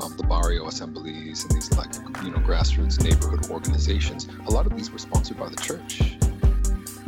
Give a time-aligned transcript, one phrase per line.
[0.00, 1.92] um, the barrio assemblies and these like
[2.24, 4.28] you know grassroots neighborhood organizations.
[4.46, 6.16] A lot of these were sponsored by the church.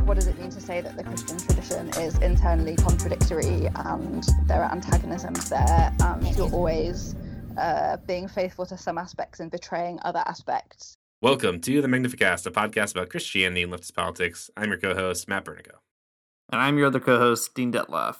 [0.04, 4.62] What does it mean to say that the Christian tradition is internally contradictory and there
[4.62, 7.14] are antagonisms there and you're always
[7.56, 10.96] uh, being faithful to some aspects and betraying other aspects?
[11.22, 14.50] Welcome to the Magnificast, a podcast about Christianity and leftist politics.
[14.56, 15.76] I'm your co-host Matt Bernico,
[16.50, 18.16] and I'm your other co-host Dean Detloff.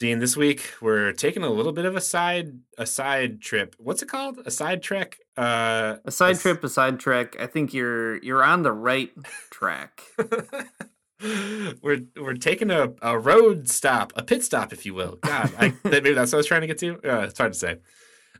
[0.00, 3.76] Dean, this week we're taking a little bit of a side a side trip.
[3.78, 4.40] What's it called?
[4.44, 5.18] A side trek?
[5.36, 7.36] Uh, a side a trip, a side trek.
[7.38, 9.12] I think you're you're on the right
[9.50, 10.02] track.
[11.82, 15.18] we're we're taking a, a road stop, a pit stop, if you will.
[15.22, 16.94] God, I, maybe that's what I was trying to get to.
[17.04, 17.76] Uh, it's hard to say.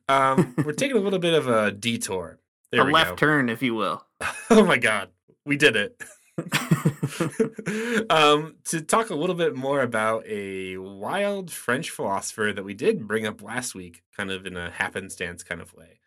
[0.09, 2.41] Um, we're taking a little bit of a detour.
[2.73, 3.17] There a left go.
[3.17, 4.05] turn, if you will.
[4.51, 5.11] oh my God,
[5.47, 6.03] we did it.
[8.11, 13.07] um, to talk a little bit more about a wild French philosopher that we did
[13.07, 16.01] bring up last week, kind of in a happenstance kind of way.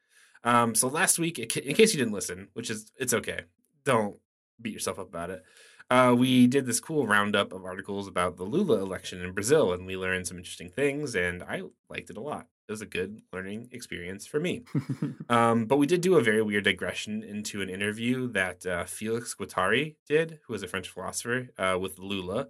[0.44, 3.42] Um, so last week, in case you didn't listen, which is it's okay,
[3.86, 4.18] don't
[4.62, 5.44] beat yourself up about it.
[5.90, 9.86] Uh, we did this cool roundup of articles about the Lula election in Brazil, and
[9.86, 13.22] we learned some interesting things, and I liked it a lot it was a good
[13.32, 14.64] learning experience for me.
[15.30, 19.34] um, but we did do a very weird digression into an interview that uh, Felix
[19.34, 22.48] Guattari did, who was a French philosopher, uh, with Lula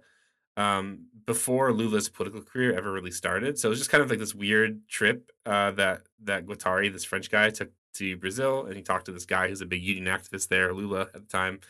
[0.58, 3.58] um, before Lula's political career ever really started.
[3.58, 7.04] So it was just kind of like this weird trip uh, that that Guattari, this
[7.04, 10.06] French guy, took to Brazil, and he talked to this guy who's a big union
[10.06, 11.60] activist there, Lula at the time.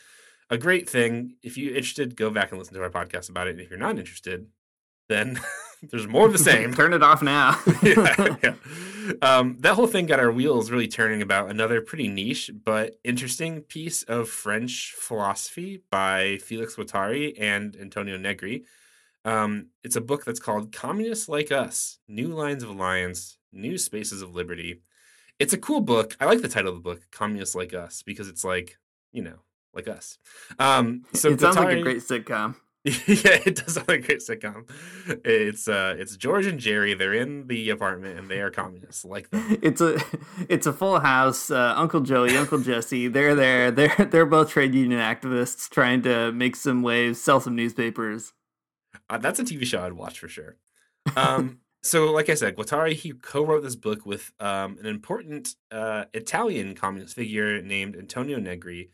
[0.49, 1.35] A great thing.
[1.43, 3.51] If you're interested, go back and listen to our podcast about it.
[3.51, 4.47] And if you're not interested,
[5.07, 5.39] then
[5.81, 6.73] there's more of the same.
[6.73, 7.59] Turn it off now.
[7.83, 8.53] yeah, yeah.
[9.21, 13.61] Um, that whole thing got our wheels really turning about another pretty niche but interesting
[13.61, 18.65] piece of French philosophy by Felix Guattari and Antonio Negri.
[19.25, 24.21] Um, it's a book that's called Communists Like Us New Lines of Alliance, New Spaces
[24.21, 24.81] of Liberty.
[25.39, 26.15] It's a cool book.
[26.19, 28.77] I like the title of the book, Communists Like Us, because it's like,
[29.11, 29.39] you know,
[29.73, 30.17] like us.
[30.59, 32.55] Um, so it sounds like a great sitcom.
[32.85, 34.69] yeah, it does sound like a great sitcom.
[35.25, 36.93] It's uh, it's George and Jerry.
[36.93, 39.57] They're in the apartment and they are communists, like them.
[39.61, 39.99] It's a,
[40.49, 41.51] it's a full house.
[41.51, 43.69] Uh, Uncle Joey, Uncle Jesse, they're there.
[43.69, 48.31] They're they're both trade union activists trying to make some waves, sell some newspapers.
[49.09, 50.55] Uh, that's a TV show I'd watch for sure.
[51.17, 56.05] Um, so, like I said, Guattari he co-wrote this book with um, an important uh,
[56.13, 58.89] Italian communist figure named Antonio Negri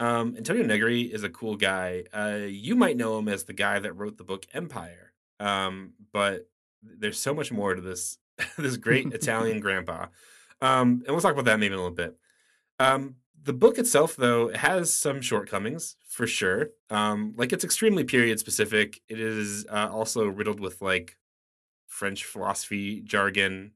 [0.00, 2.04] um, Antonio Negri is a cool guy.
[2.12, 6.48] Uh, you might know him as the guy that wrote the book Empire, um, but
[6.82, 8.18] there's so much more to this
[8.58, 10.06] this great Italian grandpa,
[10.60, 12.16] um, and we'll talk about that maybe in a little bit.
[12.78, 16.70] Um, the book itself, though, has some shortcomings for sure.
[16.90, 19.00] Um, like it's extremely period specific.
[19.08, 21.16] It is uh, also riddled with like
[21.86, 23.72] French philosophy jargon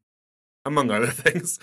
[0.65, 1.59] among other things.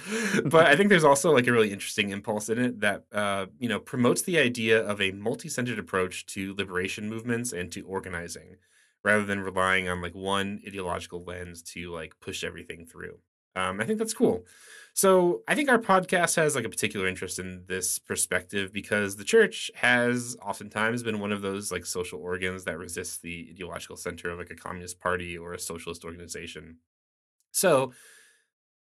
[0.46, 3.70] but I think there's also like a really interesting impulse in it that uh, you
[3.70, 8.58] know promotes the idea of a multi-centered approach to liberation movements and to organizing,
[9.04, 13.20] rather than relying on like one ideological lens to like push everything through.
[13.56, 14.46] Um, I think that's cool.
[14.94, 19.24] So I think our podcast has like a particular interest in this perspective because the
[19.24, 24.30] church has oftentimes been one of those like social organs that resists the ideological center
[24.30, 26.78] of like a communist party or a socialist organization.
[27.52, 27.92] So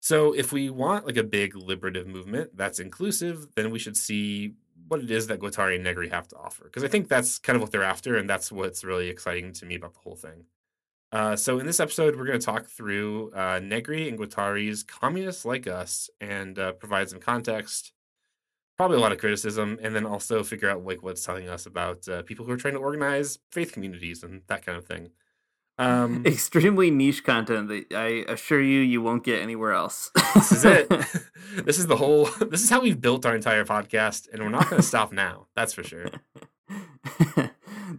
[0.08, 4.54] so if we want like a big liberative movement that's inclusive, then we should see
[4.88, 6.64] what it is that Guattari and Negri have to offer.
[6.64, 9.66] Because I think that's kind of what they're after, and that's what's really exciting to
[9.66, 10.46] me about the whole thing.
[11.12, 15.44] Uh, so in this episode, we're going to talk through uh, Negri and Guattari's "Communists
[15.44, 17.92] Like Us" and uh, provide some context,
[18.78, 22.08] probably a lot of criticism, and then also figure out like what's telling us about
[22.08, 25.10] uh, people who are trying to organize faith communities and that kind of thing.
[25.80, 30.12] Um, Extremely niche content that I assure you you won't get anywhere else.
[30.34, 30.90] this is it.
[31.66, 32.26] this is the whole.
[32.26, 35.48] This is how we've built our entire podcast, and we're not going to stop now.
[35.56, 36.08] That's for sure.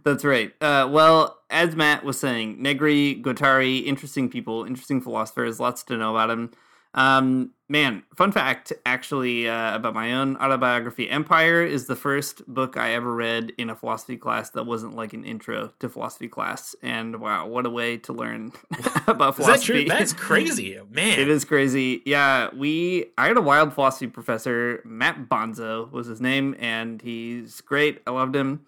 [0.03, 0.53] That's right.
[0.61, 6.11] Uh, well, as Matt was saying, Negri, Guattari, interesting people, interesting philosophers, lots to know
[6.11, 6.51] about him.
[6.93, 12.77] Um, man, fun fact actually uh, about my own autobiography Empire is the first book
[12.77, 16.75] I ever read in a philosophy class that wasn't like an intro to philosophy class.
[16.81, 18.53] And wow, what a way to learn
[19.07, 19.87] about philosophy.
[19.87, 19.99] That?
[19.99, 21.19] That's crazy, man.
[21.19, 22.01] It is crazy.
[22.05, 27.61] Yeah, we I had a wild philosophy professor, Matt Bonzo was his name, and he's
[27.61, 28.01] great.
[28.07, 28.65] I loved him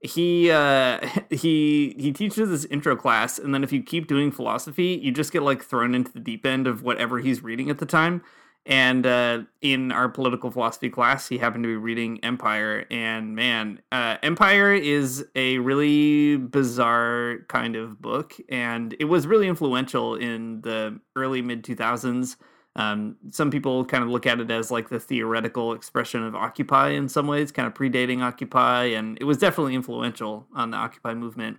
[0.00, 4.98] he uh he he teaches this intro class and then if you keep doing philosophy
[5.02, 7.86] you just get like thrown into the deep end of whatever he's reading at the
[7.86, 8.22] time.
[8.66, 13.80] And uh in our political philosophy class he happened to be reading empire and man
[13.90, 20.60] uh empire is a really bizarre kind of book and it was really influential in
[20.60, 22.36] the early mid 2000s
[22.76, 26.90] um, some people kind of look at it as like the theoretical expression of Occupy
[26.90, 31.14] in some ways, kind of predating Occupy, and it was definitely influential on the Occupy
[31.14, 31.58] movement.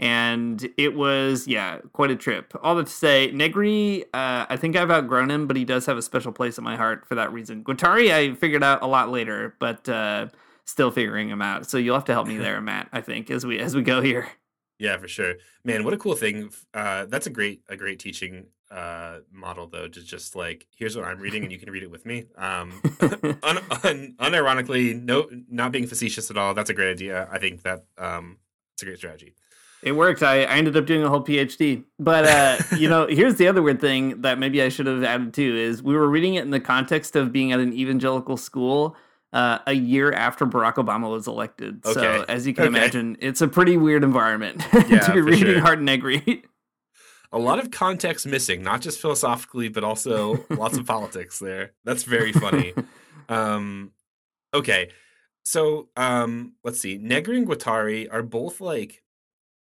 [0.00, 2.54] And it was, yeah, quite a trip.
[2.62, 5.96] All that to say, Negri, uh, I think I've outgrown him, but he does have
[5.96, 7.64] a special place in my heart for that reason.
[7.64, 10.28] Guattari, I figured out a lot later, but uh,
[10.64, 11.68] still figuring him out.
[11.68, 12.88] So you'll have to help me there, Matt.
[12.92, 14.28] I think as we as we go here.
[14.78, 15.34] Yeah, for sure,
[15.64, 15.82] man.
[15.82, 16.50] What a cool thing.
[16.72, 21.04] Uh, that's a great a great teaching uh model though to just like here's what
[21.06, 22.82] i'm reading and you can read it with me um
[23.42, 27.62] un- un- unironically no not being facetious at all that's a great idea i think
[27.62, 28.36] that um
[28.74, 29.34] it's a great strategy
[29.82, 33.36] it worked i, I ended up doing a whole phd but uh you know here's
[33.36, 36.34] the other weird thing that maybe i should have added too is we were reading
[36.34, 38.96] it in the context of being at an evangelical school
[39.32, 41.84] uh, a year after Barack Obama was elected.
[41.84, 42.00] Okay.
[42.00, 42.78] So, as you can okay.
[42.78, 45.60] imagine, it's a pretty weird environment yeah, to be reading sure.
[45.60, 46.44] Hardt Negri
[47.32, 51.72] a lot of context missing, not just philosophically, but also lots of politics there.
[51.84, 52.74] That's very funny.
[53.28, 53.92] um,
[54.54, 54.90] okay,
[55.44, 56.98] so um, let's see.
[56.98, 59.02] Negri and Guattari are both like,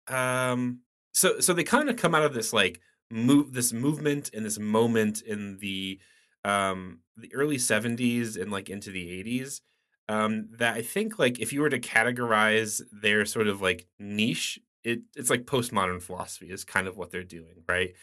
[0.07, 0.81] um,
[1.13, 2.81] so so they kind of come out of this like
[3.11, 5.99] move this movement and this moment in the
[6.45, 9.61] um the early 70s and like into the 80s
[10.07, 14.59] um that i think like if you were to categorize their sort of like niche
[14.83, 17.93] it it's like postmodern philosophy is kind of what they're doing, right?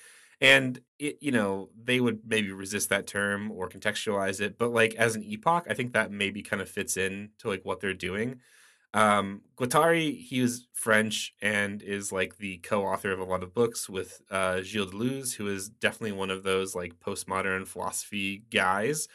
[0.41, 4.95] And it, you know, they would maybe resist that term or contextualize it, but like
[4.97, 7.95] as an epoch, I think that maybe kind of fits in to like what they're
[7.95, 8.41] doing.
[8.93, 13.89] Um, Guattari, he was French and is like the co-author of a lot of books
[13.89, 19.09] with uh, Gilles Deleuze, who is definitely one of those like postmodern philosophy guys.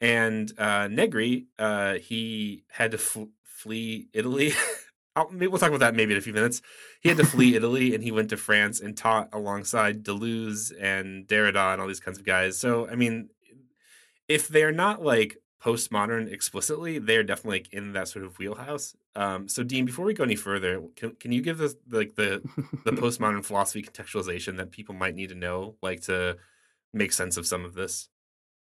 [0.00, 4.52] And uh, Negri, uh, he had to fl- flee Italy
[5.16, 6.60] I'll, we'll talk about that maybe in a few minutes.
[7.00, 11.26] He had to flee Italy and he went to France and taught alongside Deleuze and
[11.26, 12.58] Derrida and all these kinds of guys.
[12.58, 13.30] So, I mean,
[14.28, 18.94] if they're not like postmodern explicitly, they're definitely like in that sort of wheelhouse.
[19.16, 22.42] Um, so, Dean, before we go any further, can, can you give us like the
[22.84, 26.36] the postmodern philosophy contextualization that people might need to know, like to
[26.92, 28.08] make sense of some of this?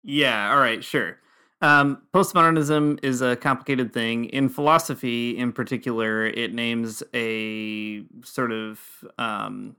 [0.02, 0.50] Yeah.
[0.50, 0.82] All right.
[0.82, 1.18] Sure.
[1.60, 4.26] Um, postmodernism is a complicated thing.
[4.26, 8.80] In philosophy, in particular, it names a sort of
[9.18, 9.74] um,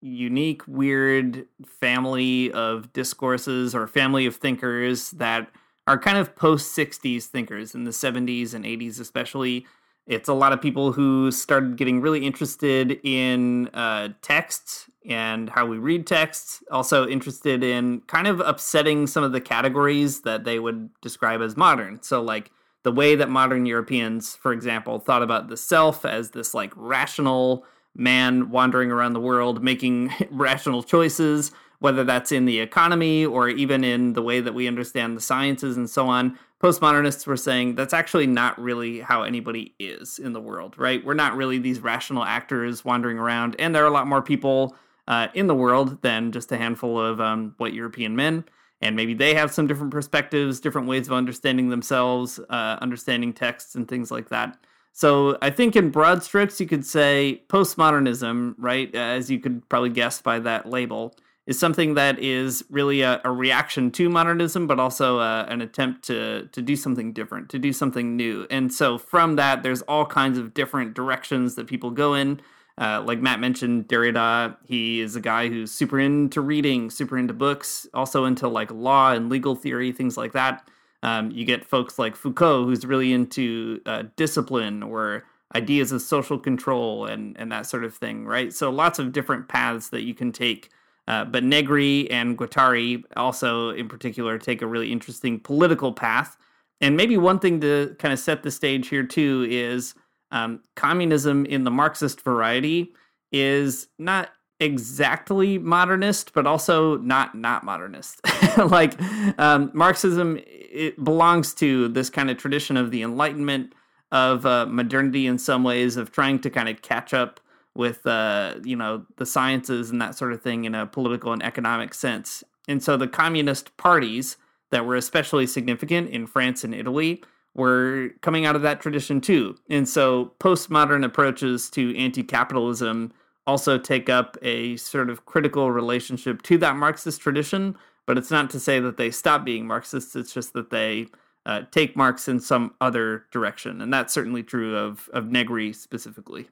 [0.00, 5.48] unique, weird family of discourses or family of thinkers that
[5.88, 9.66] are kind of post 60s thinkers in the 70s and 80s, especially.
[10.06, 15.66] It's a lot of people who started getting really interested in uh, texts and how
[15.66, 16.62] we read texts.
[16.70, 21.56] Also interested in kind of upsetting some of the categories that they would describe as
[21.56, 22.02] modern.
[22.02, 22.50] So, like
[22.82, 27.64] the way that modern Europeans, for example, thought about the self as this like rational
[27.94, 33.84] man wandering around the world making rational choices, whether that's in the economy or even
[33.84, 37.92] in the way that we understand the sciences and so on postmodernists were saying that's
[37.92, 41.04] actually not really how anybody is in the world, right?
[41.04, 44.74] We're not really these rational actors wandering around, and there are a lot more people
[45.08, 48.44] uh, in the world than just a handful of um, white European men.
[48.80, 53.74] And maybe they have some different perspectives, different ways of understanding themselves, uh, understanding texts,
[53.74, 54.58] and things like that.
[54.92, 58.94] So I think in broad strokes, you could say postmodernism, right?
[58.94, 61.14] As you could probably guess by that label,
[61.46, 65.60] is something that is really a, a reaction to modernism, but also a, uh, an
[65.60, 68.46] attempt to to do something different, to do something new.
[68.50, 72.40] And so from that, there's all kinds of different directions that people go in.
[72.78, 77.32] Uh, like Matt mentioned, Derrida, he is a guy who's super into reading, super into
[77.32, 80.68] books, also into like law and legal theory, things like that.
[81.02, 86.38] Um, you get folks like Foucault, who's really into uh, discipline or ideas of social
[86.38, 88.52] control and and that sort of thing, right?
[88.52, 90.70] So lots of different paths that you can take
[91.08, 96.36] uh, but Negri and Guattari also, in particular, take a really interesting political path.
[96.80, 99.94] And maybe one thing to kind of set the stage here too is
[100.36, 102.92] Um, communism in the Marxist variety
[103.32, 108.20] is not exactly modernist, but also not not modernist.
[108.58, 108.94] like
[109.38, 113.72] um, Marxism, it belongs to this kind of tradition of the Enlightenment,
[114.12, 117.40] of uh, modernity in some ways, of trying to kind of catch up
[117.74, 121.42] with uh, you know the sciences and that sort of thing in a political and
[121.42, 122.44] economic sense.
[122.68, 124.36] And so the communist parties
[124.70, 127.22] that were especially significant in France and Italy
[127.56, 129.56] were coming out of that tradition too.
[129.68, 133.12] And so postmodern approaches to anti-capitalism
[133.46, 138.50] also take up a sort of critical relationship to that Marxist tradition, but it's not
[138.50, 140.14] to say that they stop being Marxists.
[140.16, 141.06] It's just that they
[141.46, 146.48] uh, take Marx in some other direction, and that's certainly true of of Negri specifically.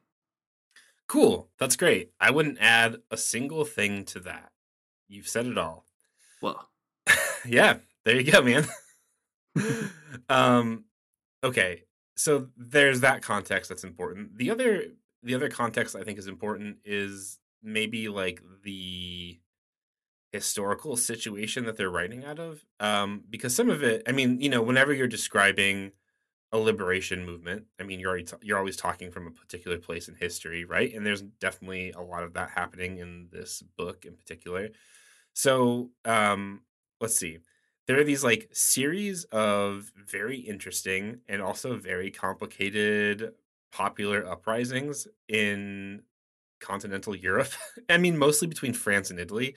[1.08, 2.12] Cool, that's great.
[2.20, 4.52] I wouldn't add a single thing to that.
[5.08, 5.84] You've said it all.
[6.40, 6.70] Well,
[7.46, 8.66] yeah, there you go, man.
[10.28, 10.84] um,
[11.44, 11.84] okay,
[12.16, 14.38] so there's that context that's important.
[14.38, 14.86] The other
[15.24, 19.40] the other context I think is important is maybe like the
[20.32, 24.48] historical situation that they're writing out of um because some of it i mean you
[24.48, 25.92] know whenever you're describing
[26.52, 30.14] a liberation movement i mean you're t- you're always talking from a particular place in
[30.16, 30.94] history right?
[30.94, 34.70] And there's definitely a lot of that happening in this book in particular.
[35.34, 36.62] So um
[37.00, 37.38] let's see
[37.86, 43.32] there are these like series of very interesting and also very complicated
[43.72, 46.02] popular uprisings in
[46.60, 47.50] continental Europe.
[47.88, 49.54] I mean, mostly between France and Italy.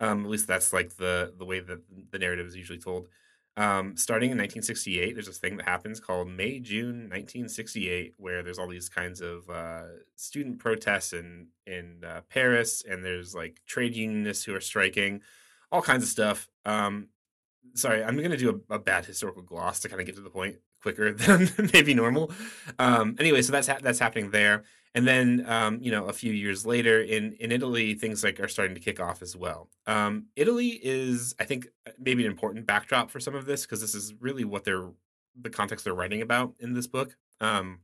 [0.00, 3.08] Um, at least that's like the the way that the narrative is usually told.
[3.56, 8.58] Um, starting in 1968, there's this thing that happens called May June 1968, where there's
[8.58, 9.82] all these kinds of uh,
[10.16, 15.20] student protests in in uh, Paris, and there's like trade unionists who are striking,
[15.70, 16.48] all kinds of stuff.
[16.64, 17.08] Um,
[17.74, 20.20] sorry, I'm going to do a, a, bad historical gloss to kind of get to
[20.20, 22.32] the point quicker than maybe normal.
[22.78, 24.64] Um, anyway, so that's ha- that's happening there,
[24.94, 28.48] and then um, you know a few years later in in Italy, things like are
[28.48, 29.68] starting to kick off as well.
[29.86, 33.80] Um, Italy is, I think, uh, maybe an important backdrop for some of this because
[33.80, 34.90] this is really what they're
[35.40, 37.16] the context they're writing about in this book.
[37.40, 37.80] Um,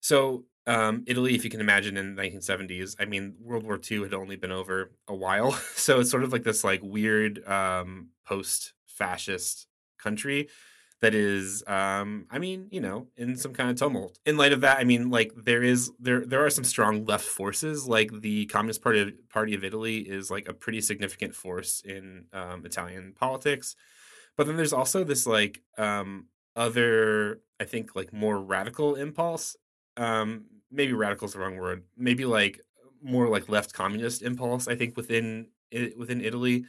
[0.00, 4.02] so um, Italy, if you can imagine, in the 1970s, I mean, World War II
[4.02, 8.08] had only been over a while, so it's sort of like this like weird um,
[8.24, 9.66] post-fascist
[9.98, 10.48] country
[11.04, 14.18] that is um i mean you know in some kind of tumult.
[14.24, 17.26] In light of that i mean like there is there there are some strong left
[17.26, 17.86] forces.
[17.86, 22.24] Like the communist party of, party of italy is like a pretty significant force in
[22.32, 23.76] um, italian politics.
[24.36, 29.56] But then there's also this like um other i think like more radical impulse
[29.96, 32.60] um maybe radical is the wrong word maybe like
[33.02, 35.46] more like left communist impulse i think within
[35.96, 36.64] within italy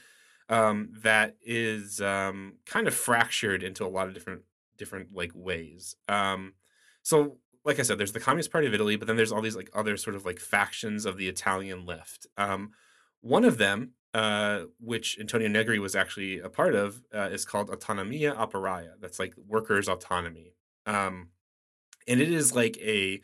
[0.49, 4.41] um, that is um, kind of fractured into a lot of different
[4.77, 5.95] different like ways.
[6.07, 6.53] Um,
[7.01, 9.55] so, like I said, there's the Communist Party of Italy, but then there's all these
[9.55, 12.27] like other sort of like factions of the Italian left.
[12.37, 12.71] Um,
[13.21, 17.69] one of them, uh, which Antonio Negri was actually a part of, uh, is called
[17.69, 18.91] Autonomia Operaia.
[18.99, 20.53] That's like workers' autonomy,
[20.85, 21.29] um,
[22.07, 23.21] and it is like a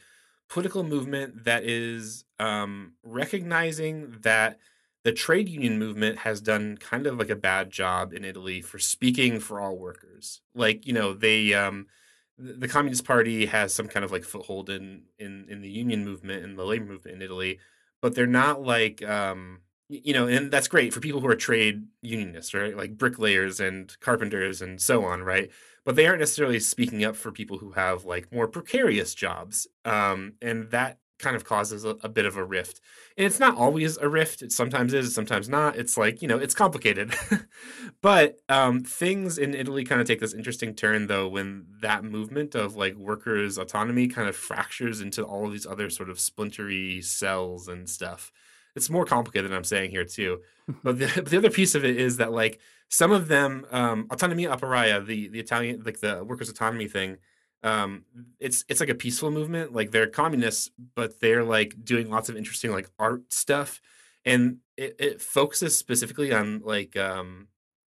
[0.49, 4.59] political movement that is um, recognizing that
[5.03, 8.77] the trade union movement has done kind of like a bad job in Italy for
[8.79, 10.41] speaking for all workers.
[10.53, 11.87] Like, you know, they um
[12.37, 16.43] the Communist Party has some kind of like foothold in in in the union movement
[16.43, 17.59] and the labor movement in Italy,
[18.01, 21.85] but they're not like um you know, and that's great for people who are trade
[22.01, 22.77] unionists, right?
[22.77, 25.51] Like bricklayers and carpenters and so on, right?
[25.83, 29.67] But they aren't necessarily speaking up for people who have like more precarious jobs.
[29.83, 32.81] Um, and that kind of causes a, a, bit of a rift.
[33.17, 34.41] And it's not always a rift.
[34.41, 35.77] It sometimes is, sometimes not.
[35.77, 37.13] It's like, you know, it's complicated.
[38.01, 42.55] but um, things in Italy kind of take this interesting turn, though, when that movement
[42.55, 47.01] of like workers' autonomy kind of fractures into all of these other sort of splintery
[47.01, 48.31] cells and stuff.
[48.75, 50.41] It's more complicated than I'm saying here, too.
[50.83, 52.59] but, the, but the other piece of it is that, like,
[52.91, 57.17] some of them, um, Autonomia Operaia, the, the Italian, like the workers' autonomy thing,
[57.63, 58.05] um
[58.39, 62.35] it's it's like a peaceful movement like they're communists but they're like doing lots of
[62.35, 63.79] interesting like art stuff
[64.25, 67.47] and it, it focuses specifically on like um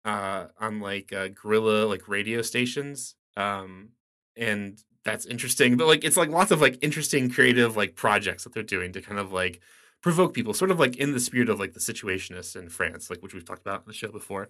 [0.06, 3.90] uh on like uh guerrilla like radio stations um
[4.38, 8.54] and that's interesting but like it's like lots of like interesting creative like projects that
[8.54, 9.62] they're doing to kind of like
[10.08, 13.22] provoke people sort of like in the spirit of like the situationists in france like
[13.22, 14.50] which we've talked about in the show before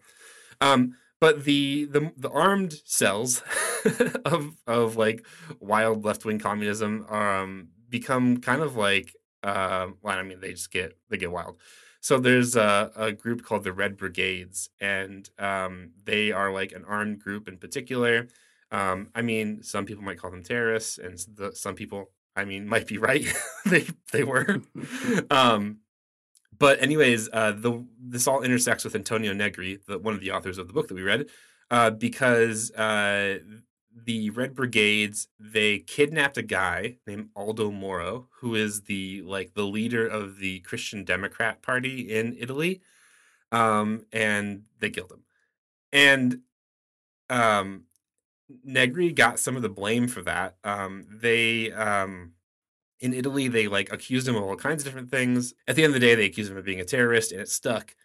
[0.62, 3.44] um but the the the armed cells
[4.26, 5.26] of of like
[5.60, 10.72] wild left wing communism um become kind of like uh, well, I mean they just
[10.72, 11.58] get they get wild.
[12.00, 16.86] So there's a, a group called the Red Brigades, and um, they are like an
[16.86, 18.28] armed group in particular.
[18.72, 22.68] Um, I mean, some people might call them terrorists, and the, some people, I mean,
[22.68, 23.26] might be right.
[23.66, 24.62] they they were.
[25.32, 25.80] um,
[26.58, 30.60] but anyways, uh, the this all intersects with Antonio Negri, the, one of the authors
[30.60, 31.30] of the book that we read,
[31.72, 33.40] uh, because uh,
[34.06, 39.66] the Red Brigades they kidnapped a guy named Aldo Moro, who is the like the
[39.66, 42.82] leader of the Christian Democrat Party in Italy,
[43.52, 45.24] um, and they killed him.
[45.92, 46.42] And
[47.32, 47.86] um,
[48.64, 50.56] Negri got some of the blame for that.
[50.64, 52.34] Um, they um,
[53.00, 55.54] in Italy they like accused him of all kinds of different things.
[55.68, 57.50] At the end of the day, they accused him of being a terrorist, and it
[57.50, 57.96] stuck.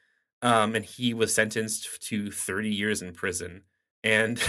[0.43, 3.63] Um, and he was sentenced to 30 years in prison.
[4.03, 4.43] And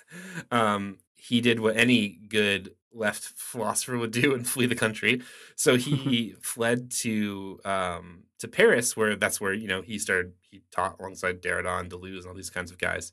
[0.50, 5.22] um, he did what any good left philosopher would do and flee the country.
[5.56, 10.32] So he fled to um, to Paris, where that's where you know he started.
[10.40, 13.12] He taught alongside Derrida and Deleuze and all these kinds of guys.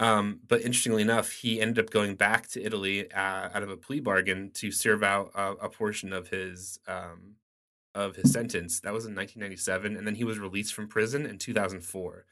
[0.00, 3.76] Um, but interestingly enough, he ended up going back to Italy uh, out of a
[3.76, 7.34] plea bargain to serve out a, a portion of his um,
[7.94, 8.80] of his sentence.
[8.80, 12.24] That was in 1997, and then he was released from prison in 2004.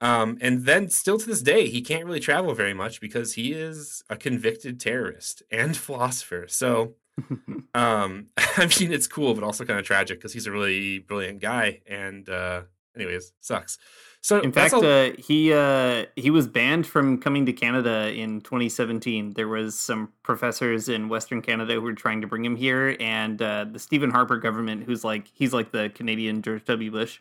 [0.00, 3.52] Um, and then, still to this day, he can't really travel very much because he
[3.52, 6.46] is a convicted terrorist and philosopher.
[6.48, 6.94] So,
[7.74, 11.40] um, I mean, it's cool, but also kind of tragic because he's a really brilliant
[11.40, 11.80] guy.
[11.86, 12.62] And, uh,
[12.94, 13.78] anyways, sucks.
[14.22, 19.32] So in fact, uh, he uh, he was banned from coming to Canada in 2017.
[19.32, 23.40] There was some professors in Western Canada who were trying to bring him here, and
[23.40, 26.90] uh, the Stephen Harper government, who's like he's like the Canadian George W.
[26.90, 27.20] Bush,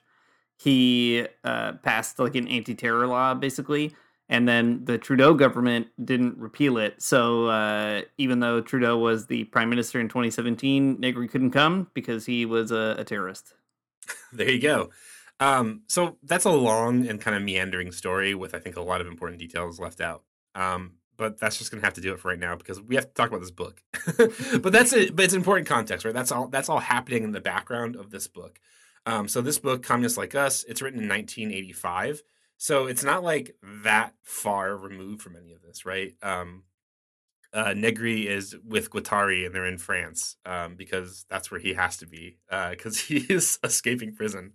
[0.57, 3.95] he uh, passed like an anti-terror law basically,
[4.27, 7.01] and then the Trudeau government didn't repeal it.
[7.01, 12.25] So uh, even though Trudeau was the prime minister in 2017, Negri couldn't come because
[12.25, 13.53] he was a, a terrorist.
[14.33, 14.89] there you go.
[15.39, 19.01] Um, so that's a long and kind of meandering story with I think a lot
[19.01, 20.23] of important details left out.
[20.55, 23.05] Um, but that's just gonna have to do it for right now because we have
[23.07, 23.81] to talk about this book.
[24.61, 25.15] but that's it.
[25.15, 26.13] But it's important context, right?
[26.13, 26.47] That's all.
[26.47, 28.59] That's all happening in the background of this book.
[29.05, 32.21] Um, so this book, Communists Like Us, it's written in 1985.
[32.57, 36.15] So it's not like that far removed from any of this, right?
[36.21, 36.63] Um,
[37.53, 41.97] uh, Negri is with Guattari and they're in France um, because that's where he has
[41.97, 44.53] to be because uh, he is escaping prison.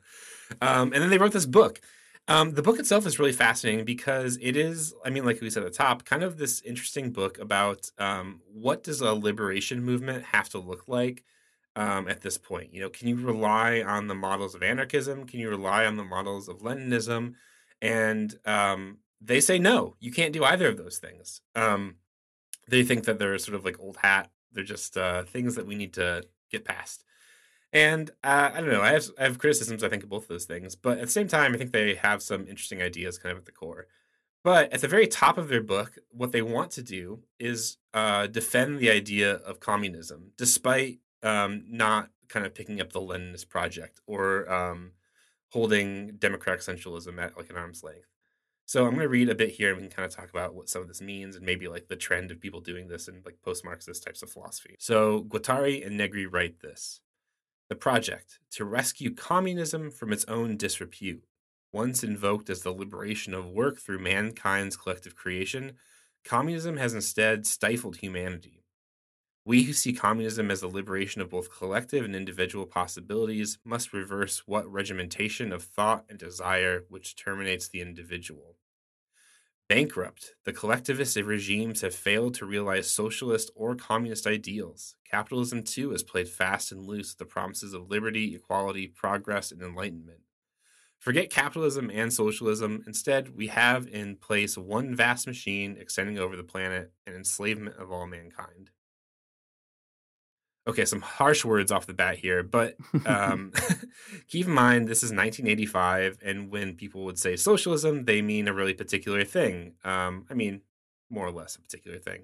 [0.60, 1.80] Um, and then they wrote this book.
[2.26, 5.62] Um, the book itself is really fascinating because it is, I mean, like we said
[5.62, 10.24] at the top, kind of this interesting book about um, what does a liberation movement
[10.24, 11.22] have to look like
[11.76, 12.72] um, at this point.
[12.72, 15.26] You know, can you rely on the models of anarchism?
[15.26, 17.34] Can you rely on the models of Leninism?
[17.82, 21.42] And um, they say no, you can't do either of those things.
[21.54, 21.96] Um,
[22.68, 24.30] they think that they're sort of like old hat.
[24.52, 27.04] They're just uh, things that we need to get past.
[27.74, 28.82] And uh, I don't know.
[28.82, 29.82] I have I have criticisms.
[29.82, 31.96] I think of both of those things, but at the same time, I think they
[31.96, 33.88] have some interesting ideas, kind of at the core.
[34.44, 38.28] But at the very top of their book, what they want to do is uh,
[38.28, 44.00] defend the idea of communism, despite um, not kind of picking up the Leninist project
[44.06, 44.92] or um,
[45.50, 48.08] holding democratic centralism at like an arm's length.
[48.66, 50.54] So I'm going to read a bit here and we can kind of talk about
[50.54, 53.22] what some of this means and maybe like the trend of people doing this in
[53.24, 54.76] like post-Marxist types of philosophy.
[54.78, 57.00] So Guattari and Negri write this.
[57.68, 61.24] The project to rescue communism from its own disrepute,
[61.72, 65.76] once invoked as the liberation of work through mankind's collective creation,
[66.24, 68.64] communism has instead stifled humanity.
[69.44, 74.46] We who see communism as the liberation of both collective and individual possibilities must reverse
[74.46, 78.56] what regimentation of thought and desire which terminates the individual.
[79.68, 84.96] Bankrupt, the collectivist regimes have failed to realize socialist or communist ideals.
[85.14, 89.62] Capitalism, too, has played fast and loose with the promises of liberty, equality, progress, and
[89.62, 90.20] enlightenment.
[90.98, 92.82] Forget capitalism and socialism.
[92.86, 97.92] Instead, we have in place one vast machine extending over the planet and enslavement of
[97.92, 98.70] all mankind
[100.66, 103.52] okay, some harsh words off the bat here, but um,
[104.28, 108.54] keep in mind this is 1985, and when people would say socialism, they mean a
[108.54, 109.74] really particular thing.
[109.84, 110.62] Um, I mean,
[111.10, 112.22] more or less a particular thing.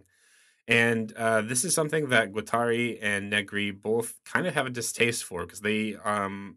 [0.71, 5.25] And uh, this is something that Guattari and Negri both kind of have a distaste
[5.25, 6.57] for because they, um,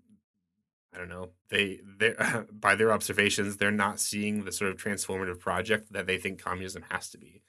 [0.94, 1.82] I don't know, they
[2.52, 6.84] by their observations, they're not seeing the sort of transformative project that they think communism
[6.90, 7.42] has to be.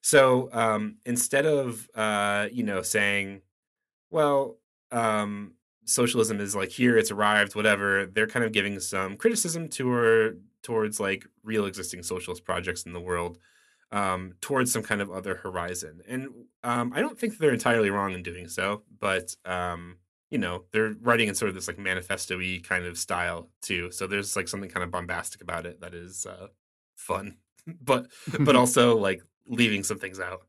[0.00, 3.42] So um, instead of uh, you know saying
[4.10, 4.58] well,
[4.90, 8.06] um, socialism is like here, it's arrived, whatever.
[8.06, 13.00] They're kind of giving some criticism to towards like real existing socialist projects in the
[13.00, 13.38] world,
[13.92, 16.00] um, towards some kind of other horizon.
[16.06, 16.28] And
[16.62, 19.96] um, I don't think they're entirely wrong in doing so, but um,
[20.30, 23.90] you know, they're writing in sort of this like manifesto-y kind of style too.
[23.90, 26.48] So there's like something kind of bombastic about it that is uh,
[26.96, 27.36] fun,
[27.80, 28.08] but
[28.40, 30.42] but also like leaving some things out.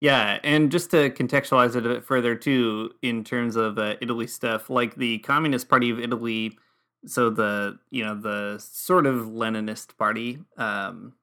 [0.00, 4.26] Yeah, and just to contextualize it a bit further too, in terms of uh, Italy
[4.26, 6.58] stuff, like the Communist Party of Italy,
[7.06, 11.14] so the you know the sort of Leninist party um,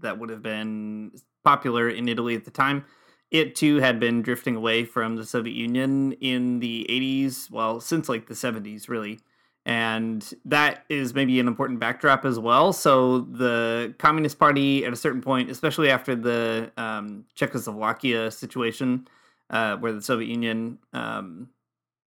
[0.00, 1.12] that would have been
[1.44, 2.84] popular in Italy at the time,
[3.30, 8.08] it too had been drifting away from the Soviet Union in the 80s, well, since
[8.08, 9.20] like the 70s, really.
[9.66, 12.72] And that is maybe an important backdrop as well.
[12.72, 19.06] So the Communist Party, at a certain point, especially after the um, Czechoslovakia situation,
[19.50, 21.50] uh, where the Soviet Union, um,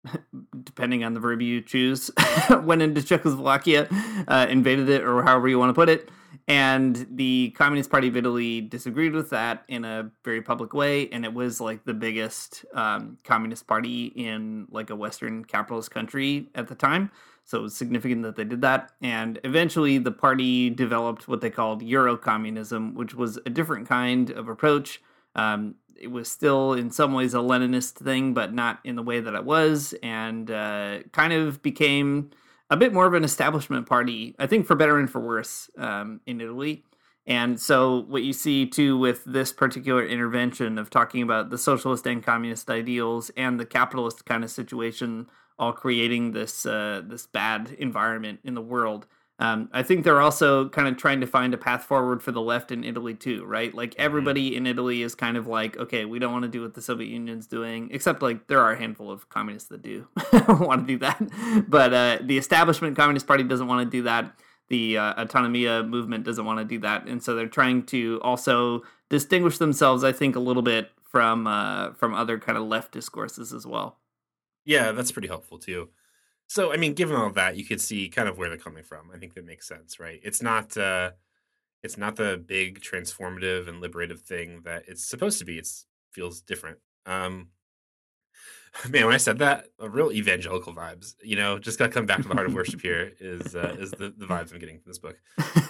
[0.64, 2.12] depending on the verb you choose,
[2.64, 3.88] went into Czechoslovakia,
[4.28, 6.10] uh, invaded it, or however you want to put it,
[6.50, 11.24] and the Communist Party of Italy disagreed with that in a very public way, and
[11.24, 16.68] it was like the biggest um, communist party in like a Western capitalist country at
[16.68, 17.12] the time.
[17.46, 18.92] So it was significant that they did that.
[19.02, 24.32] And eventually, the party developed what they called Euro communism, which was a different kind
[24.32, 25.02] of approach.
[25.36, 29.20] Um, it was still in some ways a Leninist thing, but not in the way
[29.20, 32.32] that it was, and uh, kind of became
[32.70, 36.22] a bit more of an establishment party, I think for better and for worse um,
[36.26, 36.84] in Italy.
[37.26, 42.08] And so, what you see too with this particular intervention of talking about the socialist
[42.08, 45.28] and communist ideals and the capitalist kind of situation,
[45.60, 49.06] all creating this uh, this bad environment in the world,
[49.40, 52.42] um, I think they're also kind of trying to find a path forward for the
[52.42, 53.74] left in Italy too, right?
[53.74, 54.36] Like Mm-hmm.
[54.36, 56.82] everybody in Italy is kind of like, okay, we don't want to do what the
[56.82, 60.08] Soviet Union's doing, except like there are a handful of communists that do
[60.50, 64.34] want to do that, but uh, the establishment Communist Party doesn't want to do that.
[64.68, 68.84] The uh, Autonomia movement doesn't want to do that, and so they're trying to also
[69.10, 73.52] distinguish themselves, I think, a little bit from uh, from other kind of left discourses
[73.54, 73.98] as well.
[74.66, 75.90] Yeah, that's pretty helpful too.
[76.50, 79.12] So, I mean, given all that, you could see kind of where they're coming from.
[79.14, 80.20] I think that makes sense, right?
[80.24, 81.12] It's not uh
[81.84, 85.58] it's not the big transformative and liberative thing that it's supposed to be.
[85.60, 85.70] It
[86.12, 86.80] feels different.
[87.06, 87.50] Um
[88.90, 92.22] man, when I said that, a real evangelical vibes, you know, just gotta come back
[92.22, 94.90] to the heart of worship here is uh, is the, the vibes I'm getting from
[94.90, 95.20] this book.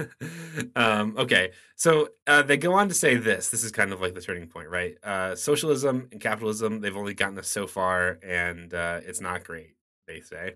[0.76, 3.48] um, okay, so uh, they go on to say this.
[3.50, 4.96] This is kind of like the turning point, right?
[5.02, 9.74] Uh, socialism and capitalism, they've only gotten us so far, and uh, it's not great,
[10.06, 10.54] they say.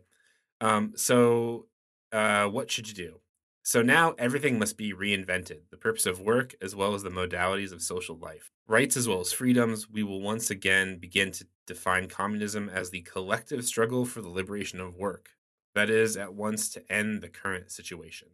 [0.60, 1.66] Um, so,
[2.12, 3.20] uh, what should you do?
[3.66, 7.72] So now everything must be reinvented the purpose of work as well as the modalities
[7.72, 8.52] of social life.
[8.68, 13.00] Rights as well as freedoms, we will once again begin to define communism as the
[13.00, 15.30] collective struggle for the liberation of work.
[15.74, 18.28] That is, at once to end the current situation.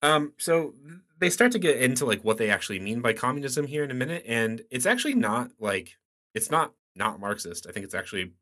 [0.00, 0.74] Um, so
[1.18, 3.94] they start to get into like what they actually mean by communism here in a
[3.94, 5.96] minute, and it's actually not like
[6.34, 7.66] it's not not Marxist.
[7.68, 8.32] I think it's actually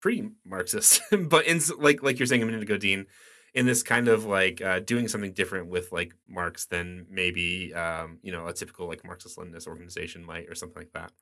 [0.00, 3.06] pretty Marxist, but in like like you're saying a minute ago, Dean,
[3.54, 8.18] in this kind of like uh, doing something different with like Marx than maybe um,
[8.22, 11.12] you know a typical like Marxist Leninist organization might or something like that.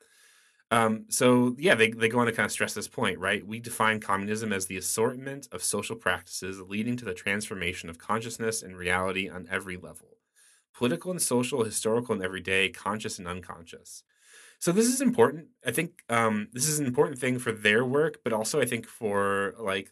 [0.70, 3.46] Um, so yeah, they they go on to kind of stress this point, right?
[3.46, 8.62] We define communism as the assortment of social practices leading to the transformation of consciousness
[8.62, 10.18] and reality on every level,
[10.74, 14.02] political and social, historical and everyday, conscious and unconscious.
[14.64, 15.48] So this is important.
[15.66, 18.86] I think um, this is an important thing for their work, but also I think
[18.86, 19.90] for like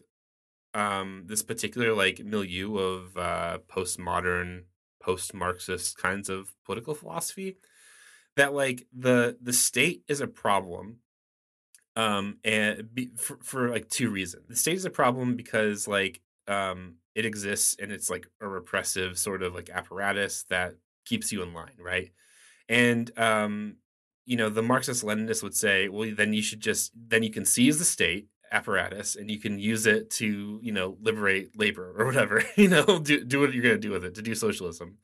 [0.73, 4.63] um, this particular like milieu of uh, postmodern,
[4.99, 7.57] post-Marxist kinds of political philosophy.
[8.35, 11.01] That like the the state is a problem,
[11.95, 14.47] um, and be, for, for like two reasons.
[14.47, 19.19] The state is a problem because like um, it exists and it's like a repressive
[19.19, 20.73] sort of like apparatus that
[21.05, 22.11] keeps you in line, right?
[22.67, 23.75] And um,
[24.25, 27.45] you know, the Marxist Leninists would say, well, then you should just then you can
[27.45, 32.05] seize the state apparatus and you can use it to, you know, liberate labor or
[32.05, 34.97] whatever, you know, do do what you're going to do with it to do socialism.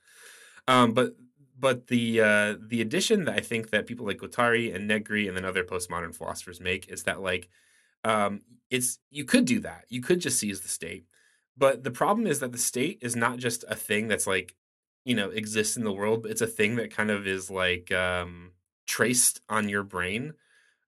[0.67, 1.15] Um, but
[1.59, 5.35] but the uh, the addition that I think that people like Guattari and Negri and
[5.35, 7.49] then other postmodern philosophers make is that like
[8.05, 11.05] um, it's you could do that, you could just seize the state,
[11.57, 14.55] but the problem is that the state is not just a thing that's like
[15.03, 17.91] you know exists in the world, but it's a thing that kind of is like
[17.91, 18.51] um,
[18.89, 20.33] traced on your brain.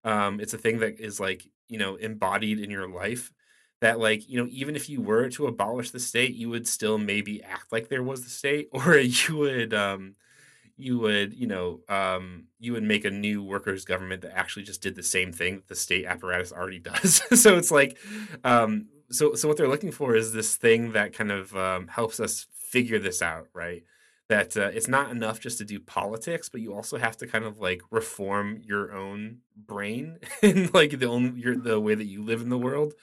[0.04, 3.32] Um, it's a thing that is like you know embodied in your life
[3.80, 6.98] that like you know even if you were to abolish the state you would still
[6.98, 10.16] maybe act like there was the state or you would um
[10.76, 14.82] you would you know um you would make a new workers government that actually just
[14.82, 17.98] did the same thing that the state apparatus already does so it's like
[18.44, 22.20] um so so what they're looking for is this thing that kind of um, helps
[22.20, 23.84] us figure this out right
[24.32, 27.44] that uh, it's not enough just to do politics, but you also have to kind
[27.44, 32.24] of like reform your own brain and like the only your the way that you
[32.24, 32.94] live in the world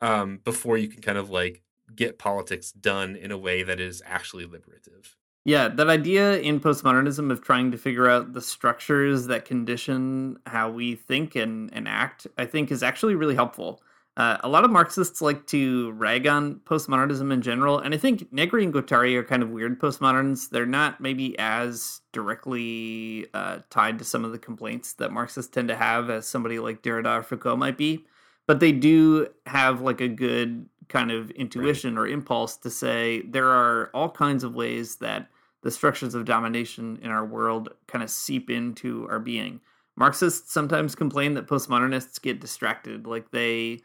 [0.00, 1.60] um, before you can kind of like
[1.94, 5.18] get politics done in a way that is actually liberative.
[5.44, 10.70] Yeah, that idea in postmodernism of trying to figure out the structures that condition how
[10.70, 13.82] we think and, and act, I think is actually really helpful.
[14.20, 18.30] Uh, a lot of Marxists like to rag on postmodernism in general, and I think
[18.30, 20.50] Negri and Guattari are kind of weird postmoderns.
[20.50, 25.68] They're not maybe as directly uh, tied to some of the complaints that Marxists tend
[25.68, 28.04] to have as somebody like Derrida or Foucault might be,
[28.46, 32.02] but they do have like a good kind of intuition right.
[32.02, 35.30] or impulse to say there are all kinds of ways that
[35.62, 39.62] the structures of domination in our world kind of seep into our being.
[39.96, 43.80] Marxists sometimes complain that postmodernists get distracted, like they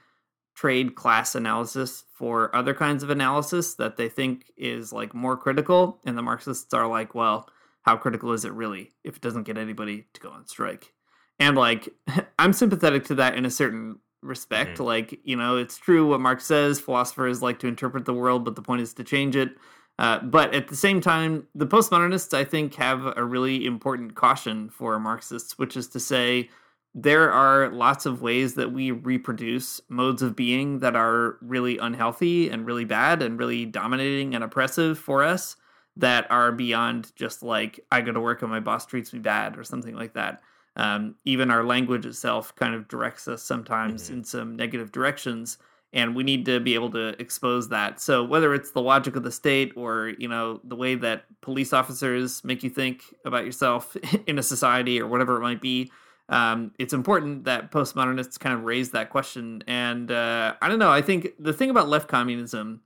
[0.55, 5.99] trade class analysis for other kinds of analysis that they think is like more critical
[6.05, 7.47] and the marxists are like well
[7.81, 10.93] how critical is it really if it doesn't get anybody to go on strike?
[11.39, 11.89] And like
[12.39, 14.79] i'm sympathetic to that in a certain respect.
[14.79, 14.85] Mm.
[14.85, 18.55] like you know it's true what marx says philosophers like to interpret the world but
[18.55, 19.51] the point is to change it.
[19.97, 24.69] Uh, but at the same time the postmodernists i think have a really important caution
[24.69, 26.49] for marxists which is to say
[26.97, 32.49] there are lots of ways that we reproduce modes of being that are really unhealthy
[32.49, 35.57] and really bad and really dominating and oppressive for us
[35.97, 39.57] that are beyond just like I go to work and my boss treats me bad
[39.57, 40.41] or something like that.
[40.77, 44.13] Um, even our language itself kind of directs us sometimes mm-hmm.
[44.13, 45.57] in some negative directions
[45.91, 49.23] and we need to be able to expose that so whether it's the logic of
[49.23, 53.95] the state or you know the way that police officers make you think about yourself
[54.27, 55.89] in a society or whatever it might be
[56.29, 59.63] um, it's important that postmodernists kind of raise that question.
[59.67, 60.91] And uh, I don't know.
[60.91, 62.81] I think the thing about left communism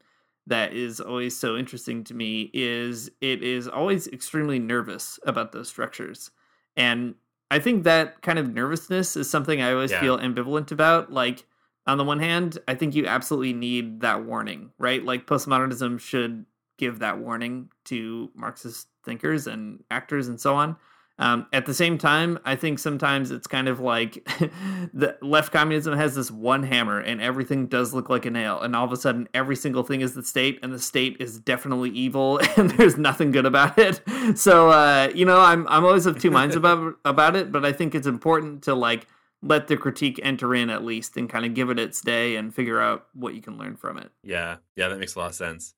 [0.47, 5.69] that is always so interesting to me is it is always extremely nervous about those
[5.69, 6.31] structures.
[6.75, 7.15] And
[7.51, 10.01] I think that kind of nervousness is something I always yeah.
[10.01, 11.11] feel ambivalent about.
[11.11, 11.45] Like,
[11.87, 15.03] on the one hand, I think you absolutely need that warning, right?
[15.03, 16.45] Like, postmodernism should
[16.77, 20.77] give that warning to Marxist thinkers and actors and so on.
[21.19, 24.23] Um, at the same time, I think sometimes it's kind of like
[24.93, 28.75] the left communism has this one hammer and everything does look like a nail, and
[28.75, 31.89] all of a sudden every single thing is the state, and the state is definitely
[31.89, 34.01] evil, and there's nothing good about it.
[34.35, 37.73] So uh, you know, I'm I'm always of two minds about about it, but I
[37.73, 39.07] think it's important to like
[39.41, 42.53] let the critique enter in at least and kind of give it its day and
[42.53, 44.11] figure out what you can learn from it.
[44.23, 45.73] Yeah, yeah, that makes a lot of sense.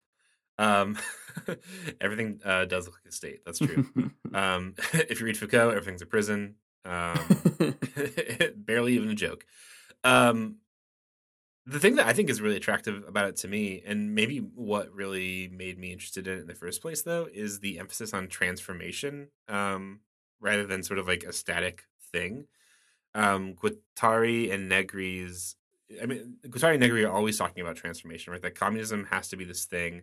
[0.58, 0.98] Um,
[2.02, 3.46] everything uh, does look like a state.
[3.46, 3.86] That's true.
[4.34, 6.56] um, if you read Foucault, everything's a prison.
[6.84, 7.20] Um,
[8.56, 9.46] barely even a joke.
[10.04, 10.58] Um,
[11.66, 14.92] the thing that I think is really attractive about it to me, and maybe what
[14.92, 18.28] really made me interested in it in the first place, though, is the emphasis on
[18.28, 20.00] transformation um,
[20.40, 22.48] rather than sort of like a static thing.
[23.14, 25.56] Um, Guattari and Negri's,
[26.02, 28.42] I mean, Guattari and Negri are always talking about transformation, right?
[28.42, 30.02] That communism has to be this thing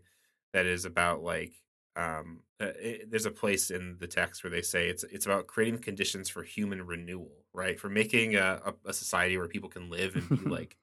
[0.53, 1.53] that is about like
[1.97, 5.47] um, uh, it, there's a place in the text where they say it's it's about
[5.47, 7.79] creating conditions for human renewal, right?
[7.79, 10.77] For making a, a, a society where people can live and be like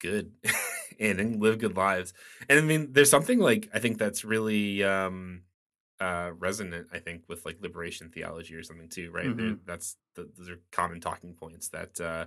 [0.00, 0.32] good
[1.00, 2.14] and, and live good lives.
[2.48, 5.42] And I mean, there's something like I think that's really um,
[6.00, 6.88] uh, resonant.
[6.92, 9.26] I think with like liberation theology or something too, right?
[9.26, 9.54] Mm-hmm.
[9.66, 12.00] That's the, those are common talking points that.
[12.00, 12.24] Uh,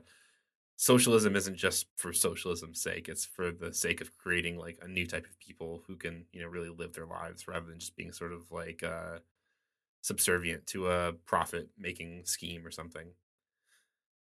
[0.78, 5.08] socialism isn't just for socialism's sake it's for the sake of creating like a new
[5.08, 8.14] type of people who can you know really live their lives rather than just being
[8.14, 9.20] sort of like uh
[10.02, 13.14] subservient to a profit making scheme or something.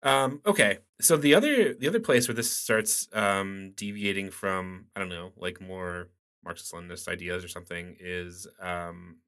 [0.03, 5.01] Um okay so the other the other place where this starts um deviating from i
[5.01, 6.11] don't know like more
[6.45, 9.19] marxist leninist ideas or something is um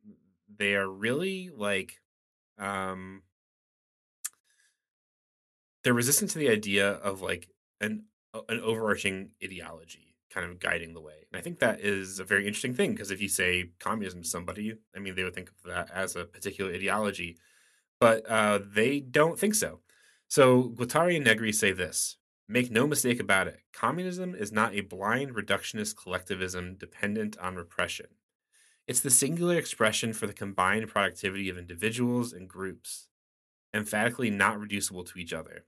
[0.54, 2.00] they are really like
[2.58, 3.22] um
[5.82, 7.48] they're resistant to the idea of like
[7.80, 8.04] an
[8.48, 11.26] an overarching ideology kind of guiding the way.
[11.32, 14.28] And I think that is a very interesting thing because if you say communism to
[14.28, 17.38] somebody, I mean, they would think of that as a particular ideology,
[17.98, 19.80] but uh, they don't think so.
[20.28, 22.16] So Guattari and Negri say this
[22.50, 28.06] Make no mistake about it, communism is not a blind reductionist collectivism dependent on repression.
[28.86, 33.07] It's the singular expression for the combined productivity of individuals and groups,
[33.78, 35.64] emphatically not reducible to each other.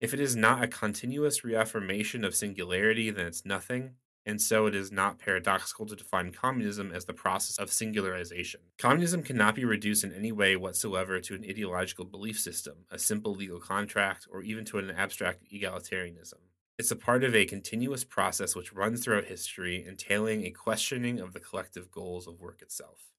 [0.00, 4.74] If it is not a continuous reaffirmation of singularity, then it's nothing, and so it
[4.74, 8.56] is not paradoxical to define communism as the process of singularization.
[8.78, 13.34] Communism cannot be reduced in any way whatsoever to an ideological belief system, a simple
[13.34, 16.40] legal contract, or even to an abstract egalitarianism.
[16.78, 21.32] It's a part of a continuous process which runs throughout history, entailing a questioning of
[21.32, 23.12] the collective goals of work itself.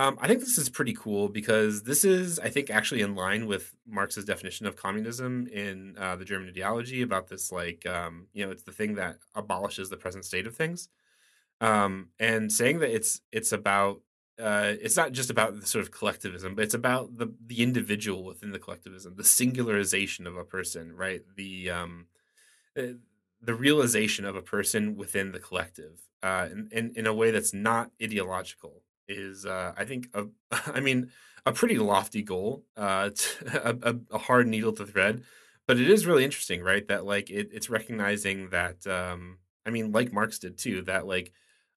[0.00, 3.46] Um, I think this is pretty cool because this is, I think, actually in line
[3.46, 8.44] with Marx's definition of communism in uh, the German ideology about this, like, um, you
[8.44, 10.88] know, it's the thing that abolishes the present state of things.
[11.60, 14.02] um, and saying that it's it's about
[14.40, 18.24] uh, it's not just about the sort of collectivism, but it's about the the individual
[18.24, 21.22] within the collectivism, the singularization of a person, right?
[21.36, 22.06] The um,
[22.78, 22.94] uh,
[23.42, 27.54] the realization of a person within the collective, uh, in, in in a way that's
[27.54, 30.26] not ideological, is uh, I think a,
[30.72, 31.10] I mean
[31.46, 33.10] a pretty lofty goal, uh,
[33.52, 35.22] a, a, hard needle to thread,
[35.66, 36.86] but it is really interesting, right?
[36.88, 41.32] That like it, it's recognizing that um, I mean, like Marx did too, that like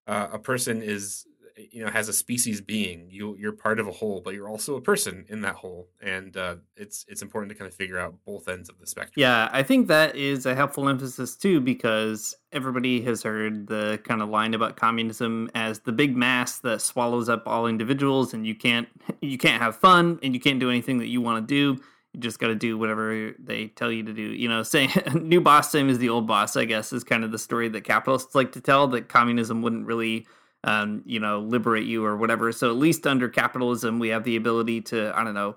[0.08, 1.26] uh, a person is
[1.58, 4.76] you know has a species being you you're part of a whole but you're also
[4.76, 5.88] a person in that whole.
[6.02, 9.14] And uh, it's it's important to kind of figure out both ends of the spectrum.
[9.16, 14.22] Yeah i think that is a helpful emphasis too because everybody has heard the kind
[14.22, 18.56] of line about communism as the big mass that swallows up all individuals and you
[18.56, 18.88] can't
[19.22, 21.82] you can't have fun and you can't do anything that you want to do.
[22.14, 24.22] You just got to do whatever they tell you to do.
[24.22, 27.32] You know, saying new boss, same as the old boss, I guess, is kind of
[27.32, 30.28] the story that capitalists like to tell that communism wouldn't really
[30.64, 32.52] um, you know, liberate you or whatever.
[32.52, 35.56] So at least under capitalism, we have the ability to, I don't know,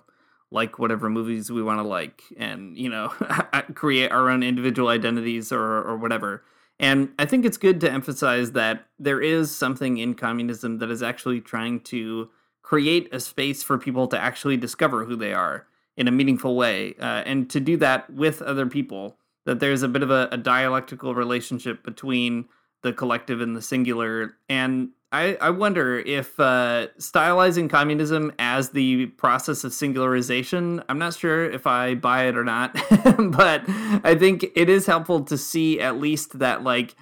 [0.50, 3.08] like whatever movies we want to like and, you know,
[3.74, 6.42] create our own individual identities or, or whatever.
[6.78, 11.02] And I think it's good to emphasize that there is something in communism that is
[11.02, 12.28] actually trying to
[12.62, 15.66] create a space for people to actually discover who they are
[15.96, 16.94] in a meaningful way.
[17.00, 20.36] Uh, and to do that with other people, that there's a bit of a, a
[20.36, 22.46] dialectical relationship between
[22.82, 24.34] the collective and the singular.
[24.48, 31.14] And I, I wonder if uh, stylizing communism as the process of singularization, I'm not
[31.14, 32.74] sure if I buy it or not,
[33.18, 36.96] but I think it is helpful to see at least that, like,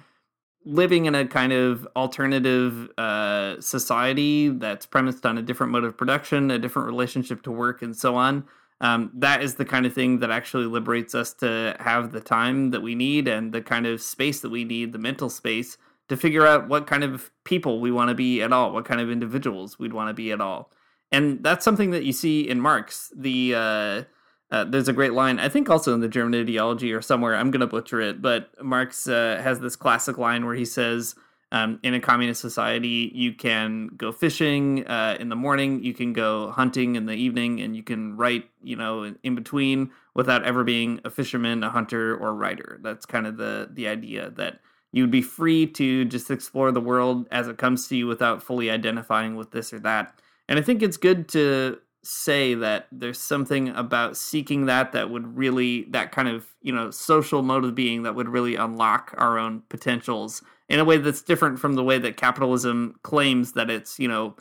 [0.65, 5.95] living in a kind of alternative uh, society that's premised on a different mode of
[5.97, 8.45] production, a different relationship to work, and so on.
[8.85, 12.69] Um, that is the kind of thing that actually liberates us to have the time
[12.69, 16.15] that we need and the kind of space that we need, the mental space to
[16.15, 19.09] figure out what kind of people we want to be at all, what kind of
[19.09, 20.71] individuals we'd want to be at all.
[21.11, 23.11] And that's something that you see in Marx.
[23.15, 24.03] The uh,
[24.51, 27.35] uh, there's a great line, I think, also in the German ideology or somewhere.
[27.35, 31.15] I'm going to butcher it, but Marx uh, has this classic line where he says,
[31.51, 36.13] um, "In a communist society, you can go fishing uh, in the morning, you can
[36.13, 40.63] go hunting in the evening, and you can write, you know, in between without ever
[40.63, 44.59] being a fisherman, a hunter, or a writer." That's kind of the the idea that
[44.91, 48.69] you'd be free to just explore the world as it comes to you without fully
[48.69, 50.17] identifying with this or that.
[50.47, 55.35] And I think it's good to say that there's something about seeking that that would
[55.35, 59.39] really that kind of you know social mode of being that would really unlock our
[59.39, 63.99] own potentials in a way that's different from the way that capitalism claims that it's
[63.99, 64.35] you know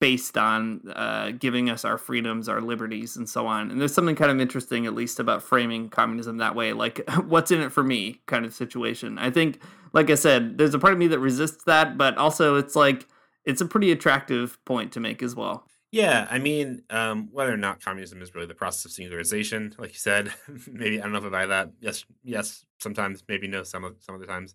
[0.00, 3.70] based on uh, giving us our freedoms, our liberties, and so on.
[3.70, 7.50] And there's something kind of interesting, at least, about framing communism that way, like what's
[7.50, 9.18] in it for me kind of situation.
[9.18, 9.60] I think,
[9.92, 13.06] like I said, there's a part of me that resists that, but also it's like
[13.44, 15.66] it's a pretty attractive point to make as well.
[15.92, 19.90] Yeah, I mean, um, whether or not communism is really the process of singularization, like
[19.90, 20.32] you said,
[20.70, 21.72] maybe I don't know if I buy that.
[21.80, 24.54] Yes, yes, sometimes, maybe no, some of some of the times.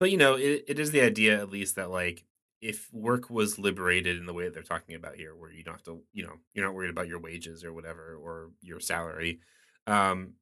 [0.00, 2.24] But you know, it, it is the idea at least that like
[2.60, 5.74] if work was liberated in the way that they're talking about here, where you don't
[5.74, 9.40] have to, you know, you're not worried about your wages or whatever or your salary,
[9.86, 10.34] um,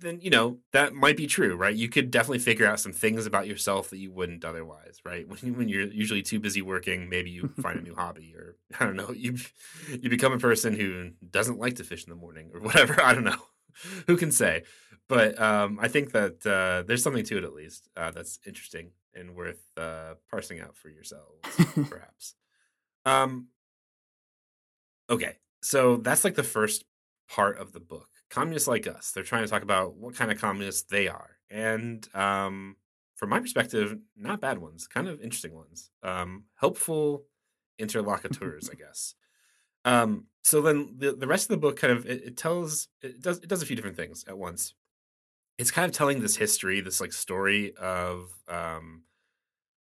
[0.00, 1.74] then you know that might be true, right?
[1.74, 5.26] You could definitely figure out some things about yourself that you wouldn't otherwise, right?
[5.42, 8.84] When, when you're usually too busy working, maybe you find a new hobby, or I
[8.84, 9.36] don't know, you
[9.88, 13.02] you become a person who doesn't like to fish in the morning or whatever.
[13.02, 13.42] I don't know,
[14.06, 14.64] who can say?
[15.08, 18.90] But um, I think that uh, there's something to it at least uh, that's interesting
[19.14, 21.40] and worth uh, parsing out for yourselves,
[21.88, 22.34] perhaps.
[23.06, 23.48] Um,
[25.08, 26.84] okay, so that's like the first
[27.28, 28.08] part of the book.
[28.30, 29.12] Communists like us.
[29.12, 32.76] They're trying to talk about what kind of communists they are, and um,
[33.16, 37.24] from my perspective, not bad ones, kind of interesting ones, um, helpful
[37.78, 39.14] interlocutors, I guess.
[39.84, 43.20] Um, so then the the rest of the book kind of it, it tells it
[43.20, 44.74] does it does a few different things at once
[45.58, 49.02] it's kind of telling this history, this like story of um,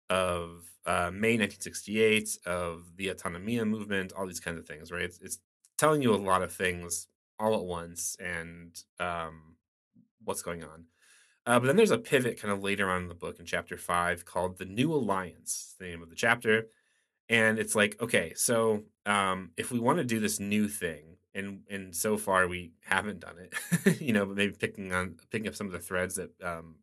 [0.09, 5.03] of uh, May 1968, of the Autonomia movement, all these kinds of things, right?
[5.03, 5.39] It's, it's
[5.77, 7.07] telling you a lot of things
[7.39, 9.57] all at once and um,
[10.23, 10.85] what's going on.
[11.45, 13.77] Uh, but then there's a pivot kind of later on in the book in chapter
[13.77, 16.67] five called The New Alliance, the name of the chapter.
[17.29, 21.61] And it's like, okay, so um, if we want to do this new thing, and
[21.69, 25.53] and so far we haven't done it you know but maybe picking on picking up
[25.53, 26.77] some of the threads that um,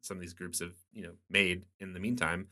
[0.00, 2.48] some of these groups have you know made in the meantime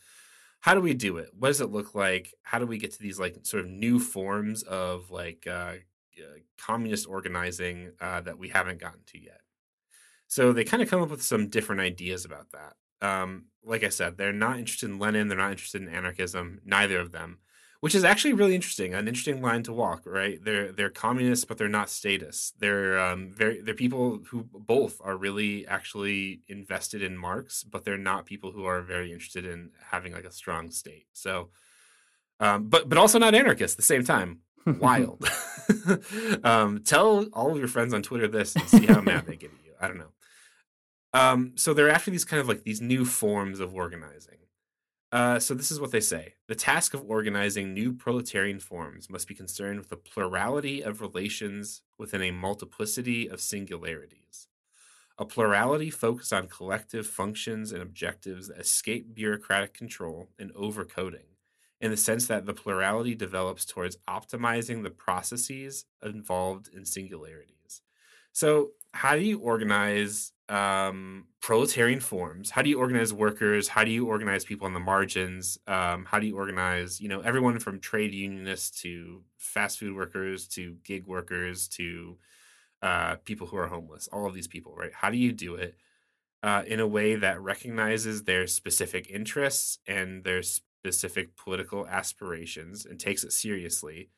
[0.60, 1.30] how do we do it?
[1.38, 2.34] What does it look like?
[2.42, 5.74] How do we get to these like sort of new forms of like uh,
[6.18, 9.40] uh, communist organizing uh, that we haven't gotten to yet?
[10.26, 13.88] So they kind of come up with some different ideas about that Um, like I
[13.90, 15.28] said, they're not interested in Lenin.
[15.28, 16.60] They're not interested in anarchism.
[16.64, 17.38] Neither of them,
[17.80, 18.94] which is actually really interesting.
[18.94, 20.02] An interesting line to walk.
[20.06, 20.42] Right?
[20.42, 22.52] They're they're communists, but they're not statists.
[22.58, 27.98] They're um, very they're people who both are really actually invested in Marx, but they're
[27.98, 31.06] not people who are very interested in having like a strong state.
[31.12, 31.50] So,
[32.40, 34.40] um, but but also not anarchists at the same time.
[34.80, 35.28] Wild.
[36.44, 39.50] um, tell all of your friends on Twitter this and see how mad they get
[39.50, 39.72] at you.
[39.80, 40.12] I don't know.
[41.14, 44.38] Um, so they're after these kind of like these new forms of organizing.
[45.10, 49.26] Uh, so this is what they say: the task of organizing new proletarian forms must
[49.26, 54.48] be concerned with a plurality of relations within a multiplicity of singularities.
[55.16, 61.34] A plurality focused on collective functions and objectives that escape bureaucratic control and overcoding,
[61.80, 67.82] in the sense that the plurality develops towards optimizing the processes involved in singularities.
[68.32, 72.50] So, how do you organize um, proletarian forms?
[72.50, 73.68] How do you organize workers?
[73.68, 75.58] How do you organize people on the margins?
[75.66, 80.48] Um, how do you organize, you know, everyone from trade unionists to fast food workers
[80.48, 82.16] to gig workers to
[82.82, 84.08] uh, people who are homeless?
[84.08, 84.92] All of these people, right?
[84.92, 85.76] How do you do it
[86.42, 92.98] uh, in a way that recognizes their specific interests and their specific political aspirations and
[92.98, 94.08] takes it seriously,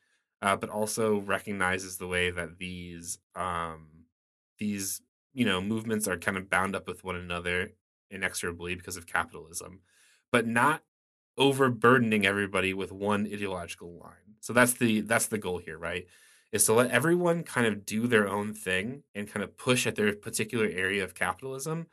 [0.41, 4.00] uh, but also recognizes the way that these um,
[4.61, 5.01] these
[5.33, 7.71] you know movements are kind of bound up with one another
[8.11, 9.81] inexorably because of capitalism
[10.31, 10.83] but not
[11.37, 14.35] overburdening everybody with one ideological line.
[14.41, 16.05] So that's the that's the goal here right?
[16.51, 19.95] Is to let everyone kind of do their own thing and kind of push at
[19.95, 21.87] their particular area of capitalism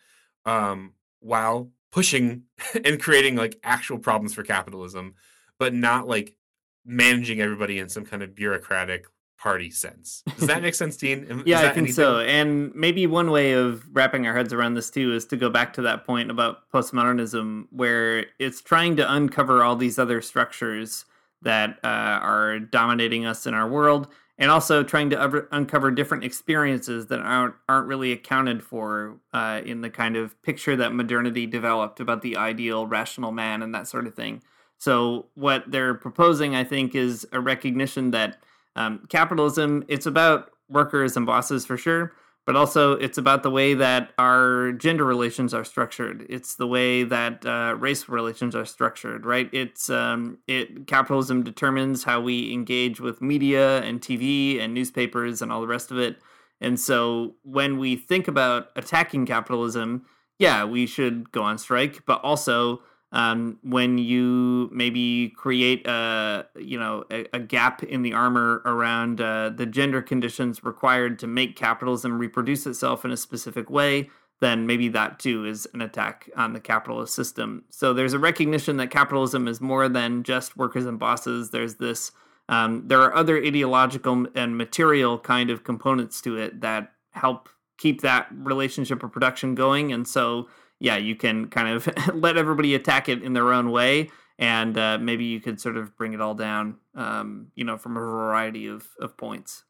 [0.45, 2.43] um, while pushing
[2.85, 5.15] and creating like actual problems for capitalism
[5.59, 6.37] but not like
[6.85, 9.07] managing everybody in some kind of bureaucratic
[9.39, 10.23] party sense.
[10.37, 11.43] Does that make sense, Dean?
[11.47, 11.95] yeah, I think anything?
[11.95, 12.21] so.
[12.21, 15.73] And maybe one way of wrapping our heads around this too is to go back
[15.75, 21.05] to that point about postmodernism, where it's trying to uncover all these other structures
[21.43, 24.09] that uh, are dominating us in our world,
[24.39, 29.83] and also trying to uncover different experiences that aren't aren't really accounted for uh, in
[29.83, 34.07] the kind of picture that modernity developed about the ideal rational man and that sort
[34.07, 34.43] of thing.
[34.79, 38.39] So what they're proposing, I think, is a recognition that
[38.79, 42.13] um, capitalism, it's about workers and bosses for sure,
[42.47, 46.25] but also it's about the way that our gender relations are structured.
[46.31, 49.51] It's the way that uh, race relations are structured, right?
[49.53, 55.51] It's um, it capitalism determines how we engage with media and TV and newspapers and
[55.51, 56.21] all the rest of it.
[56.61, 60.07] And so when we think about attacking capitalism,
[60.39, 62.81] yeah, we should go on strike, but also
[63.13, 69.21] um, when you maybe create a you know a, a gap in the armor around
[69.21, 74.09] uh, the gender conditions required to make capitalism reproduce itself in a specific way
[74.41, 77.65] then maybe that too is an attack on the capitalist system.
[77.71, 81.51] So there's a recognition that capitalism is more than just workers and bosses.
[81.51, 82.13] There's this
[82.49, 88.01] um, there are other ideological and material kind of components to it that help keep
[88.01, 89.93] that relationship of production going.
[89.93, 90.49] And so
[90.81, 94.99] yeah, you can kind of let everybody attack it in their own way, and uh,
[94.99, 98.67] maybe you could sort of bring it all down, um, you know, from a variety
[98.67, 99.65] of of points.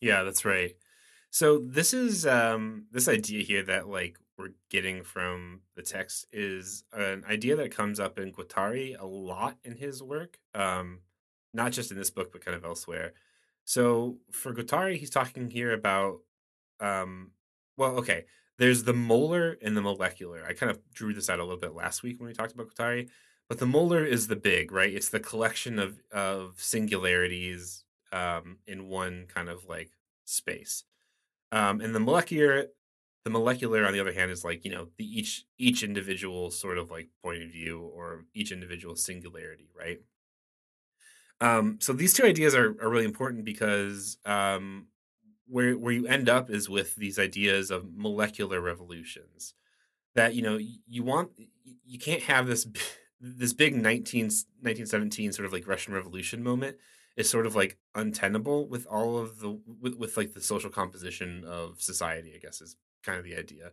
[0.00, 0.72] Yeah, that's right.
[1.30, 6.84] So this is um, this idea here that like we're getting from the text is
[6.92, 11.00] an idea that comes up in Guattari a lot in his work, um,
[11.54, 13.12] not just in this book but kind of elsewhere.
[13.64, 16.20] So for Guattari, he's talking here about
[16.80, 17.32] um,
[17.76, 18.24] well, okay
[18.58, 20.44] there's the molar and the molecular.
[20.46, 22.68] I kind of drew this out a little bit last week when we talked about
[22.74, 23.08] Guattari,
[23.48, 24.92] but the molar is the big, right?
[24.92, 29.90] It's the collection of of singularities um, in one kind of like
[30.24, 30.84] space.
[31.52, 32.66] Um, and the molecular,
[33.24, 36.78] the molecular, on the other hand, is like you know the each each individual sort
[36.78, 40.00] of like point of view or each individual singularity, right?
[41.40, 44.86] Um, so these two ideas are, are really important because um,
[45.46, 49.54] where where you end up is with these ideas of molecular revolutions
[50.14, 51.30] that you know you want
[51.84, 52.66] you can't have this
[53.20, 56.76] this big 19, 1917 sort of like russian revolution moment
[57.16, 61.44] is sort of like untenable with all of the with, with like the social composition
[61.44, 62.76] of society i guess is
[63.06, 63.70] kind of the idea.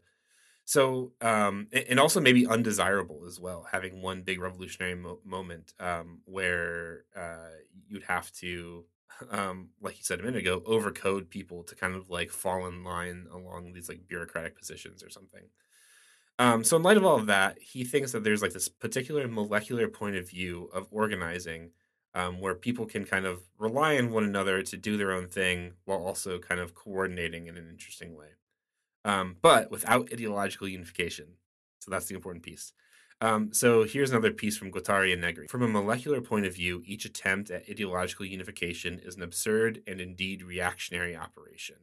[0.64, 6.22] So um and also maybe undesirable as well having one big revolutionary mo- moment um
[6.24, 7.58] where uh
[7.88, 8.86] you'd have to
[9.30, 12.84] um, like you said a minute ago, overcode people to kind of like fall in
[12.84, 15.50] line along these like bureaucratic positions or something.
[16.40, 19.28] Um, so in light of all of that, he thinks that there's like this particular
[19.28, 21.72] molecular point of view of organizing
[22.16, 25.74] um, where people can kind of rely on one another to do their own thing
[25.86, 28.30] while also kind of coordinating in an interesting way.
[29.06, 31.38] um, but without ideological unification.
[31.80, 32.74] So that's the important piece.
[33.24, 35.48] Um, so here's another piece from Guattari and Negri.
[35.48, 40.02] From a molecular point of view, each attempt at ideological unification is an absurd and
[40.02, 41.78] indeed reactionary operation.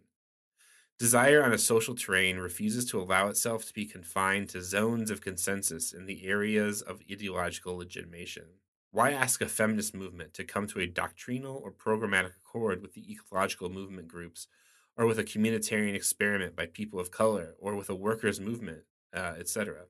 [0.99, 5.23] Desire on a social terrain refuses to allow itself to be confined to zones of
[5.23, 8.45] consensus in the areas of ideological legitimation.
[8.91, 13.11] Why ask a feminist movement to come to a doctrinal or programmatic accord with the
[13.11, 14.47] ecological movement groups,
[14.95, 18.83] or with a communitarian experiment by people of color, or with a workers' movement,
[19.17, 19.87] uh, etc.?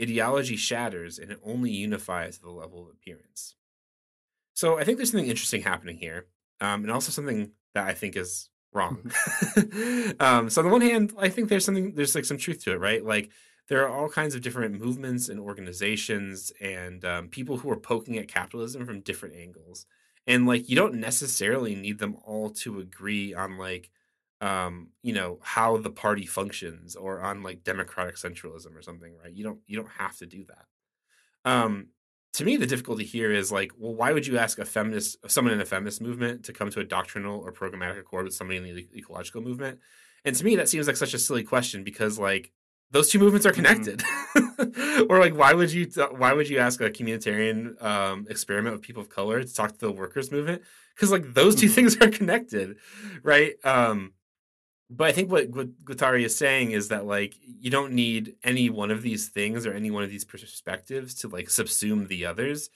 [0.00, 3.56] Ideology shatters and it only unifies the level of appearance.
[4.54, 6.26] So I think there's something interesting happening here,
[6.60, 9.10] um, and also something that I think is wrong.
[10.20, 12.72] um, so on the one hand, I think there's something there's like some truth to
[12.72, 13.04] it, right?
[13.04, 13.30] Like
[13.68, 18.18] there are all kinds of different movements and organizations and um, people who are poking
[18.18, 19.86] at capitalism from different angles,
[20.26, 23.90] and like you don't necessarily need them all to agree on like
[24.40, 29.34] um you know how the party functions or on like democratic centralism or something right?
[29.34, 30.66] You don't you don't have to do that.
[31.50, 31.88] Um
[32.34, 35.54] to me the difficulty here is like well why would you ask a feminist someone
[35.54, 38.64] in a feminist movement to come to a doctrinal or programmatic accord with somebody in
[38.76, 39.78] the ecological movement?
[40.24, 42.52] And to me that seems like such a silly question because like
[42.90, 43.52] those two movements are Mm-hmm.
[43.52, 44.02] connected.
[45.08, 45.86] Or like why would you
[46.16, 49.78] why would you ask a communitarian um experiment with people of color to talk to
[49.78, 50.62] the workers movement?
[50.94, 51.74] Because like those 2 Mhm.
[51.74, 52.76] things are connected
[53.22, 53.54] right?
[53.64, 54.12] Um
[54.90, 58.90] but I think what Guattari is saying is that like you don't need any one
[58.90, 62.70] of these things or any one of these perspectives to like subsume the others.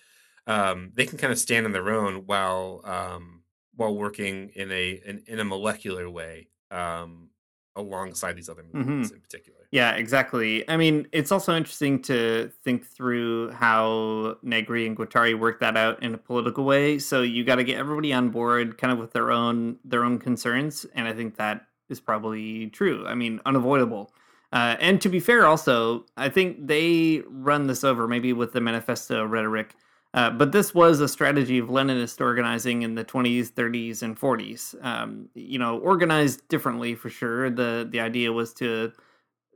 [0.47, 3.43] Um, they can kind of stand on their own while um,
[3.77, 7.31] while working in a in, in a molecular way um,
[7.77, 9.61] alongside these other movements in particular.
[9.71, 10.69] Yeah, exactly.
[10.69, 16.03] I mean, it's also interesting to think through how Negri and Guattari work that out
[16.03, 16.99] in a political way.
[16.99, 20.19] So you got to get everybody on board, kind of with their own their own
[20.19, 23.07] concerns, and I think that is probably true.
[23.07, 24.12] I mean, unavoidable.
[24.53, 28.61] Uh, and to be fair, also, I think they run this over maybe with the
[28.61, 29.76] manifesto rhetoric.
[30.14, 34.84] Uh, but this was a strategy of Leninist organizing in the 20s, 30s, and 40s.
[34.84, 37.49] Um, you know, organized differently for sure.
[37.49, 38.93] The the idea was to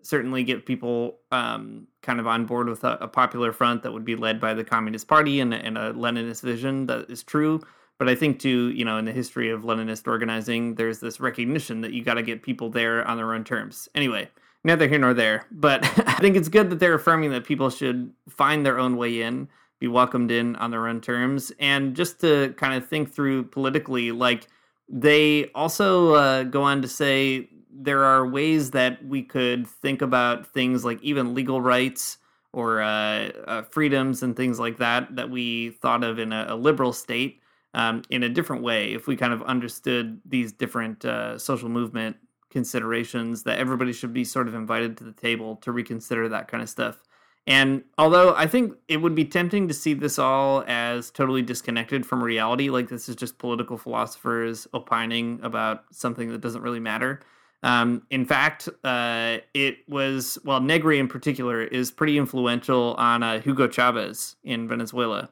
[0.00, 4.04] certainly get people um, kind of on board with a, a, popular front that would
[4.04, 7.60] be led by the Communist Party and, and, a Leninist vision that is true.
[7.98, 11.80] But I think too, you know, in the history of Leninist organizing, there's this recognition
[11.80, 13.88] that you got to get people there on their own terms.
[13.94, 14.28] Anyway,
[14.64, 15.46] neither here nor there.
[15.50, 19.22] But I think it's good that they're affirming that people should find their own way
[19.22, 23.44] in, be welcomed in on their own terms, and just to kind of think through
[23.44, 24.48] politically, like
[24.88, 30.46] they also uh, go on to say there are ways that we could think about
[30.46, 32.18] things like even legal rights
[32.52, 36.56] or uh, uh, freedoms and things like that that we thought of in a, a
[36.56, 37.40] liberal state
[37.76, 42.16] um, in a different way if we kind of understood these different uh, social movement
[42.50, 46.62] considerations that everybody should be sort of invited to the table to reconsider that kind
[46.62, 47.02] of stuff.
[47.46, 52.04] And although I think it would be tempting to see this all as totally disconnected
[52.06, 57.20] from reality, like this is just political philosophers opining about something that doesn't really matter.
[57.62, 63.40] Um, in fact, uh, it was, well, Negri in particular is pretty influential on uh,
[63.40, 65.30] Hugo Chavez in Venezuela.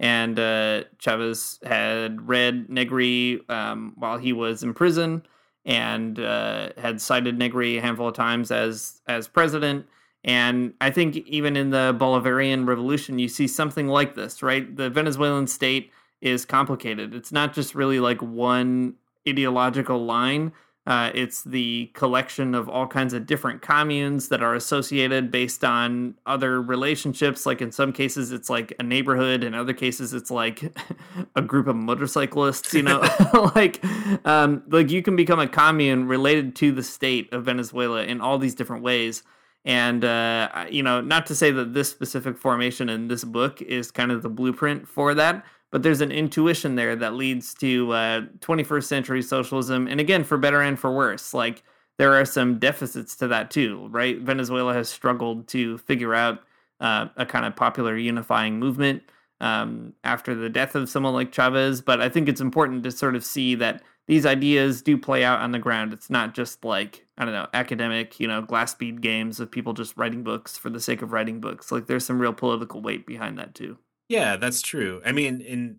[0.00, 5.24] And uh, Chavez had read Negri um, while he was in prison
[5.64, 9.86] and uh, had cited Negri a handful of times as as president.
[10.24, 14.74] And I think even in the Bolivarian Revolution, you see something like this, right?
[14.74, 15.92] The Venezuelan state
[16.22, 17.14] is complicated.
[17.14, 18.94] It's not just really like one
[19.28, 20.52] ideological line.
[20.86, 26.14] Uh, it's the collection of all kinds of different communes that are associated based on
[26.26, 27.46] other relationships.
[27.46, 29.44] Like in some cases, it's like a neighborhood.
[29.44, 30.76] In other cases, it's like
[31.36, 32.74] a group of motorcyclists.
[32.74, 33.00] You know,
[33.54, 33.82] like
[34.26, 38.38] um, like you can become a commune related to the state of Venezuela in all
[38.38, 39.22] these different ways.
[39.64, 43.90] And uh, you know, not to say that this specific formation in this book is
[43.90, 48.20] kind of the blueprint for that, but there's an intuition there that leads to uh,
[48.38, 51.64] 21st century socialism and again for better and for worse like
[51.98, 54.20] there are some deficits to that too right?
[54.20, 56.44] Venezuela has struggled to figure out
[56.78, 59.02] uh, a kind of popular unifying movement
[59.40, 63.16] um, after the death of someone like chavez but i think it's important to sort
[63.16, 65.94] of see that these ideas do play out on the ground.
[65.94, 69.72] It's not just like i don't know academic you know glass bead games of people
[69.72, 71.72] just writing books for the sake of writing books.
[71.72, 75.00] Like there's some real political weight behind that too yeah, that's true.
[75.04, 75.78] I mean, in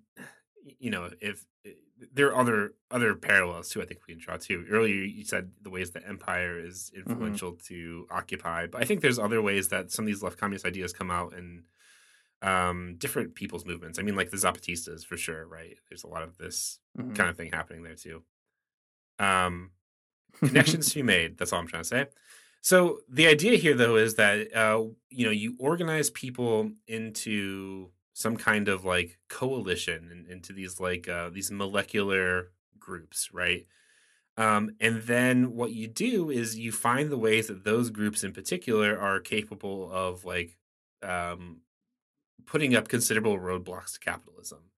[0.79, 1.71] you know, if eh,
[2.13, 4.65] there are other other parallels too, I think we can draw too.
[4.69, 7.73] Earlier, you said the ways that empire is influential mm-hmm.
[7.73, 10.93] to occupy, but I think there's other ways that some of these left communist ideas
[10.93, 11.63] come out in
[12.41, 13.99] um, different people's movements.
[13.99, 15.77] I mean, like the Zapatistas for sure, right?
[15.89, 17.13] There's a lot of this mm-hmm.
[17.13, 18.23] kind of thing happening there too.
[19.19, 19.71] Um,
[20.39, 21.37] connections to be made.
[21.37, 22.05] That's all I'm trying to say.
[22.61, 28.37] So the idea here, though, is that uh, you know you organize people into some
[28.37, 33.67] kind of like coalition and into these like uh, these molecular groups, right?
[34.37, 38.31] Um, and then what you do is you find the ways that those groups in
[38.31, 40.57] particular are capable of like
[41.03, 41.59] um,
[42.45, 44.71] putting up considerable roadblocks to capitalism.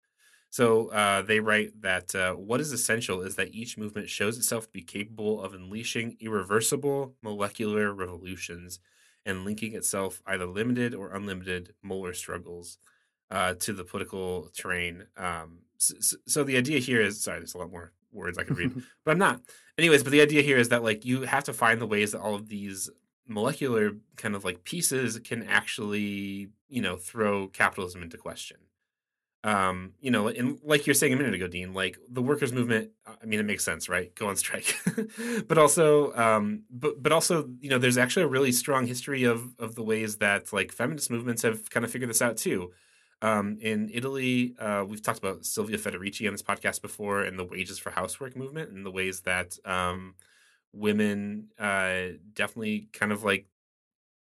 [0.49, 4.65] So uh, they write that uh, what is essential is that each movement shows itself
[4.65, 8.81] to be capable of unleashing irreversible molecular revolutions
[9.27, 12.79] and linking itself either limited or unlimited molar struggles
[13.31, 15.05] uh, to the political terrain.
[15.17, 18.57] Um, so, so, the idea here is sorry, there's a lot more words I could
[18.57, 18.73] read,
[19.05, 19.41] but I'm not.
[19.79, 22.21] Anyways, but the idea here is that like you have to find the ways that
[22.21, 22.91] all of these
[23.29, 28.57] molecular kind of like pieces can actually you know throw capitalism into question
[29.47, 32.91] um, you know, and like you're saying a minute ago, Dean, like the workers' movement.
[33.07, 34.13] Uh, I mean, it makes sense, right?
[34.17, 34.77] Go on strike,
[35.47, 39.55] but also, um, but but also, you know, there's actually a really strong history of
[39.61, 42.73] of the ways that like feminist movements have kind of figured this out too.
[43.23, 47.45] Um, in Italy, uh, we've talked about Silvia Federici on this podcast before, and the
[47.45, 50.15] wages for housework movement, and the ways that um,
[50.73, 53.47] women uh, definitely kind of like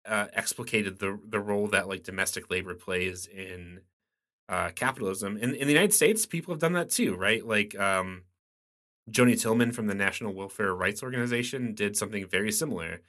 [0.06, 3.80] uh, explicated the the role that like domestic labor plays in
[4.48, 5.36] uh, capitalism.
[5.36, 7.46] In, in the United States, people have done that too, right?
[7.46, 8.22] Like um,
[9.10, 13.00] Johnnie Tillmon from the National Welfare Rights Organization did something very similar.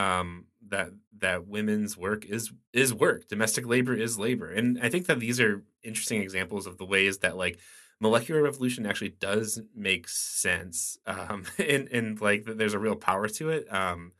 [0.00, 5.06] Um, that that women's work is is work, domestic labor is labor, and I think
[5.06, 7.58] that these are interesting examples of the ways that like
[8.00, 13.50] molecular revolution actually does make sense, um, and and like there's a real power to
[13.50, 14.12] it, um,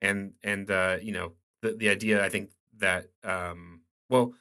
[0.00, 1.32] and and uh, you know
[1.62, 4.34] the the idea I think that um, well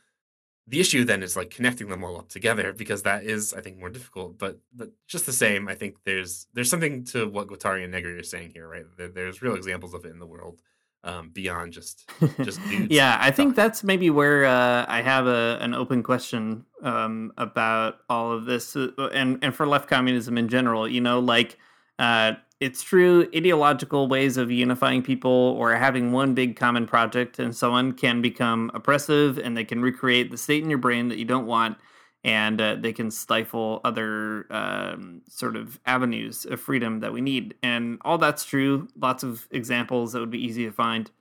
[0.68, 3.78] the issue then is like connecting them all up together because that is i think
[3.78, 7.84] more difficult but but just the same i think there's there's something to what guattari
[7.84, 8.86] and negri are saying here right?
[8.98, 10.62] There, there's real examples of it in the world
[11.04, 12.10] um, beyond just
[12.42, 17.32] just yeah i think that's maybe where uh, i have a, an open question um,
[17.38, 21.58] about all of this uh, and and for left communism in general you know like
[22.00, 27.56] uh, it's true ideological ways of unifying people or having one big common project and
[27.56, 31.18] so on can become oppressive and they can recreate the state in your brain that
[31.18, 31.78] you don't want
[32.24, 37.56] and uh, they can stifle other um, sort of avenues of freedom that we need
[37.64, 41.12] and all that's true lots of examples that would be easy to find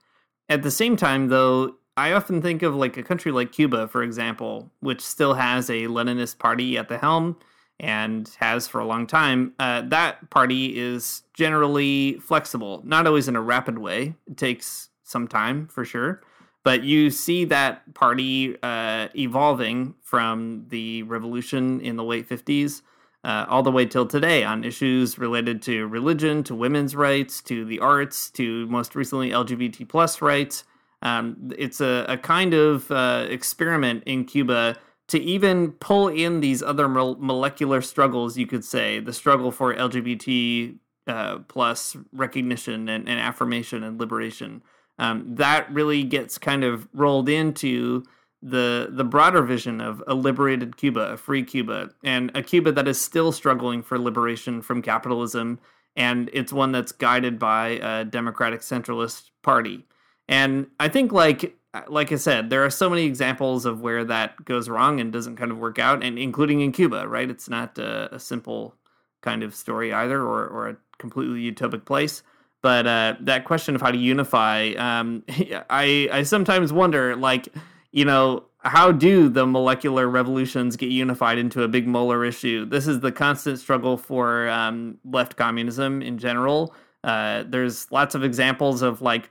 [0.49, 4.03] at the same time though i often think of like a country like cuba for
[4.03, 7.37] example which still has a leninist party at the helm
[7.79, 13.35] and has for a long time, uh, that party is generally flexible, not always in
[13.35, 14.15] a rapid way.
[14.27, 16.21] It takes some time for sure.
[16.63, 22.81] But you see that party uh, evolving from the revolution in the late 50s
[23.23, 27.65] uh, all the way till today on issues related to religion, to women's rights, to
[27.65, 30.63] the arts, to most recently LGBT plus rights.
[31.01, 36.63] Um, it's a, a, kind of uh, experiment in Cuba to even pull in these
[36.63, 43.19] other molecular struggles, you could say the struggle for LGBT uh, plus recognition and, and,
[43.19, 44.63] affirmation and liberation.
[44.99, 48.03] Um, that really gets kind of rolled into
[48.43, 52.87] the the broader vision of a liberated Cuba, a free Cuba, and a Cuba that
[52.87, 55.59] is still struggling for liberation from capitalism,
[55.95, 59.85] and it's one that's guided by a democratic centralist party.
[60.27, 64.45] And I think like like I said, there are so many examples of where that
[64.45, 67.29] goes wrong and doesn't kind of work out, and including in Cuba, right?
[67.29, 68.75] It's not a, a simple
[69.21, 72.23] kind of story either, or or a completely utopic place.
[72.63, 75.23] But uh, that question of how to unify, um,
[75.69, 77.49] I I sometimes wonder, like,
[77.91, 82.65] you know, how do the molecular revolutions get unified into a big molar issue?
[82.65, 86.73] This is the constant struggle for um, left communism in general.
[87.03, 89.29] Uh, there's lots of examples of like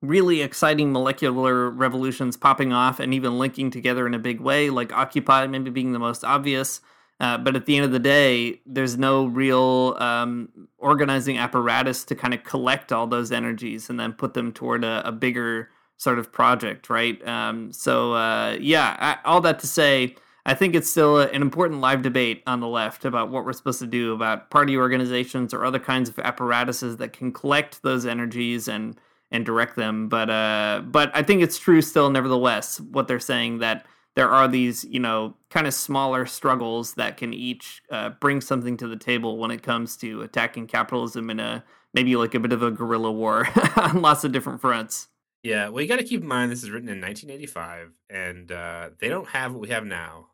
[0.00, 4.92] really exciting molecular revolutions popping off and even linking together in a big way, like
[4.94, 6.80] Occupy maybe being the most obvious.
[7.18, 10.48] Uh, but at the end of the day, there's no real um,
[10.78, 15.06] organizing apparatus to kind of collect all those energies and then put them toward a,
[15.08, 17.26] a bigger sort of project, right?
[17.26, 20.14] Um, so, uh, yeah, I, all that to say,
[20.44, 23.54] I think it's still a, an important live debate on the left about what we're
[23.54, 28.06] supposed to do about party organizations or other kinds of apparatuses that can collect those
[28.06, 28.96] energies and
[29.32, 30.08] and direct them.
[30.08, 33.86] But uh, but I think it's true still, nevertheless, what they're saying that
[34.16, 38.76] there are these you know kind of smaller struggles that can each uh, bring something
[38.78, 41.62] to the table when it comes to attacking capitalism in a
[41.94, 45.08] maybe like a bit of a guerrilla war on lots of different fronts.
[45.42, 48.90] Yeah, well, you got to keep in mind this is written in 1985, and uh,
[48.98, 50.26] they don't have what we have now,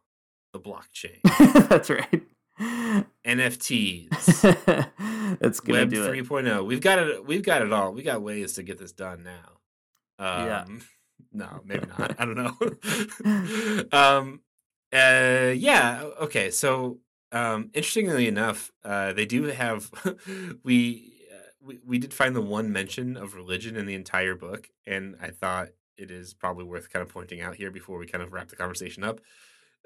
[0.55, 1.19] the blockchain.
[1.69, 2.23] That's right.
[3.27, 4.41] NFTs,
[5.41, 6.27] That's gonna Web do it.
[6.27, 6.65] 3.0.
[6.65, 7.27] We've got it.
[7.27, 7.93] We've got it all.
[7.93, 9.59] We got ways to get this done now.
[10.19, 10.65] Um, Yeah.
[11.33, 12.15] No, maybe not.
[12.19, 13.85] I don't know.
[13.99, 14.41] um.
[14.93, 15.53] Uh.
[15.57, 16.05] Yeah.
[16.21, 16.51] Okay.
[16.51, 16.99] So,
[17.31, 17.71] um.
[17.75, 19.91] Interestingly enough, uh, they do have.
[20.63, 24.69] we, uh, we we did find the one mention of religion in the entire book,
[24.87, 28.23] and I thought it is probably worth kind of pointing out here before we kind
[28.23, 29.21] of wrap the conversation up.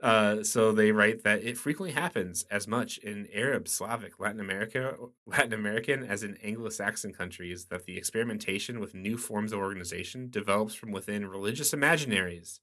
[0.03, 4.95] Uh, so they write that it frequently happens as much in Arab, Slavic, Latin America,
[5.27, 10.75] Latin American as in Anglo-Saxon countries that the experimentation with new forms of organization develops
[10.75, 12.61] from within religious imaginaries.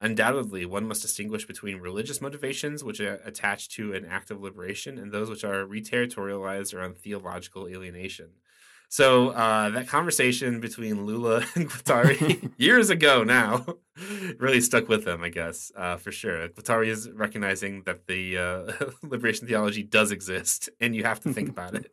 [0.00, 4.96] Undoubtedly, one must distinguish between religious motivations, which are attached to an act of liberation,
[4.96, 8.30] and those which are reterritorialized or on theological alienation.
[8.88, 13.66] So uh, that conversation between Lula and Guattari years ago now
[14.38, 16.48] really stuck with them, I guess, uh, for sure.
[16.48, 18.72] Guattari is recognizing that the uh,
[19.02, 21.92] liberation theology does exist, and you have to think about it,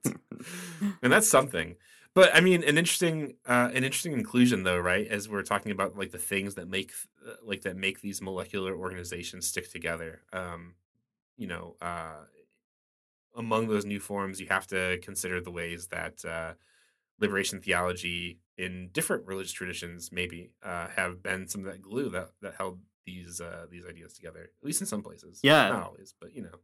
[1.02, 1.76] and that's something.
[2.14, 5.06] But I mean, an interesting, uh, an interesting inclusion, though, right?
[5.06, 6.93] As we're talking about like the things that make,
[7.28, 10.22] uh, like that make these molecular organizations stick together.
[10.32, 10.76] Um,
[11.38, 12.24] you know, uh,
[13.36, 16.54] among those new forms, you have to consider the ways that uh,
[17.20, 22.30] liberation theology in different religious traditions maybe uh, have been some of that glue that
[22.41, 24.49] that held these uh, these ideas together.
[24.61, 25.39] At least in some places.
[25.43, 25.70] Yeah.
[25.70, 26.59] not always, but you know,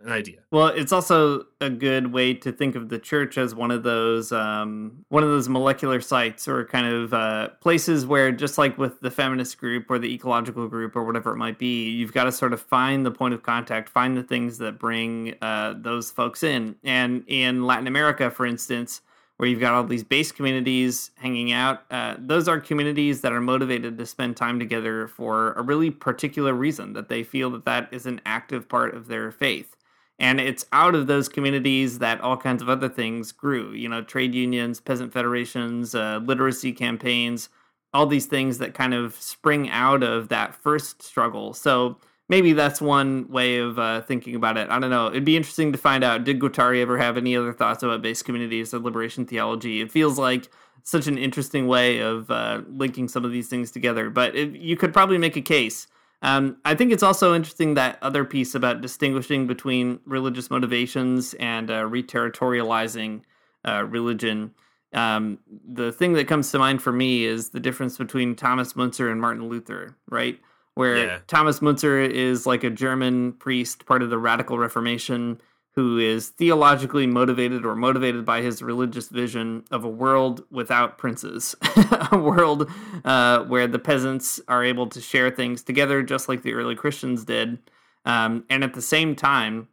[0.00, 0.40] an idea.
[0.50, 4.30] Well, it's also a good way to think of the church as one of those
[4.32, 9.00] um, one of those molecular sites or kind of uh, places where, just like with
[9.00, 12.32] the feminist group or the ecological group or whatever it might be, you've got to
[12.32, 16.42] sort of find the point of contact, find the things that bring uh, those folks
[16.42, 16.76] in.
[16.84, 19.00] And in Latin America, for instance,
[19.36, 21.82] where you've got all these base communities hanging out.
[21.90, 26.54] Uh, those are communities that are motivated to spend time together for a really particular
[26.54, 29.76] reason that they feel that that is an active part of their faith.
[30.18, 33.72] And it's out of those communities that all kinds of other things grew.
[33.72, 37.50] You know, trade unions, peasant federations, uh, literacy campaigns,
[37.92, 41.52] all these things that kind of spring out of that first struggle.
[41.52, 41.98] So
[42.28, 44.68] maybe that's one way of uh, thinking about it.
[44.70, 45.08] I don't know.
[45.08, 46.24] It'd be interesting to find out.
[46.24, 49.80] Did Guattari ever have any other thoughts about base communities or liberation theology?
[49.80, 50.48] It feels like
[50.82, 54.10] such an interesting way of uh, linking some of these things together.
[54.10, 55.88] But it, you could probably make a case.
[56.22, 61.70] Um, I think it's also interesting that other piece about distinguishing between religious motivations and
[61.70, 63.22] uh, reterritorializing
[63.66, 64.52] uh, religion.
[64.94, 69.10] Um, the thing that comes to mind for me is the difference between Thomas Müntzer
[69.10, 70.40] and Martin Luther, right?
[70.76, 71.18] Where Yeah.
[71.26, 75.40] Thomas Müntzer is like a German priest, part of the Radical Reformation,
[75.74, 81.54] who is theologically motivated or motivated by his religious vision of a world without princes,
[82.12, 82.70] a world
[83.06, 87.24] uh, where the peasants are able to share things together, just like the early Christians
[87.24, 87.58] did.
[88.04, 89.68] Um, and at the same time,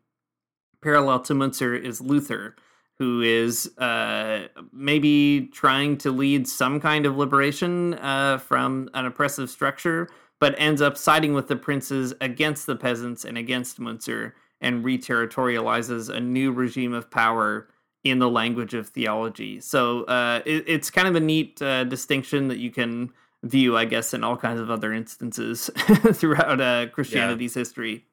[0.81, 2.55] parallel to Müntzer is Luther,
[2.97, 9.49] who is uh, maybe trying to lead some kind of liberation uh, from an oppressive
[9.49, 10.07] structure,
[10.43, 16.13] but ends up siding with the princes against the peasants and against Müntzer and reterritorializes
[16.13, 17.69] a new regime of power
[18.03, 19.61] in the language of theology.
[19.61, 23.13] So uh, it, it's kind of a neat uh, distinction that you can
[23.43, 25.69] view, I guess, in all kinds of other instances
[26.11, 28.03] throughout uh, Christianity's history.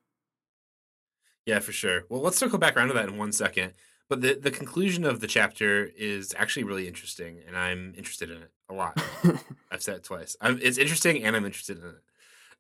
[1.47, 2.05] Yeah, for sure.
[2.09, 3.73] Well, let's circle back around to that in one second.
[4.09, 8.37] But the, the conclusion of the chapter is actually really interesting, and I'm interested in
[8.37, 9.03] it a lot.
[9.73, 10.37] I've said it twice.
[10.41, 12.03] I'm, it's interesting, and I'm interested in it.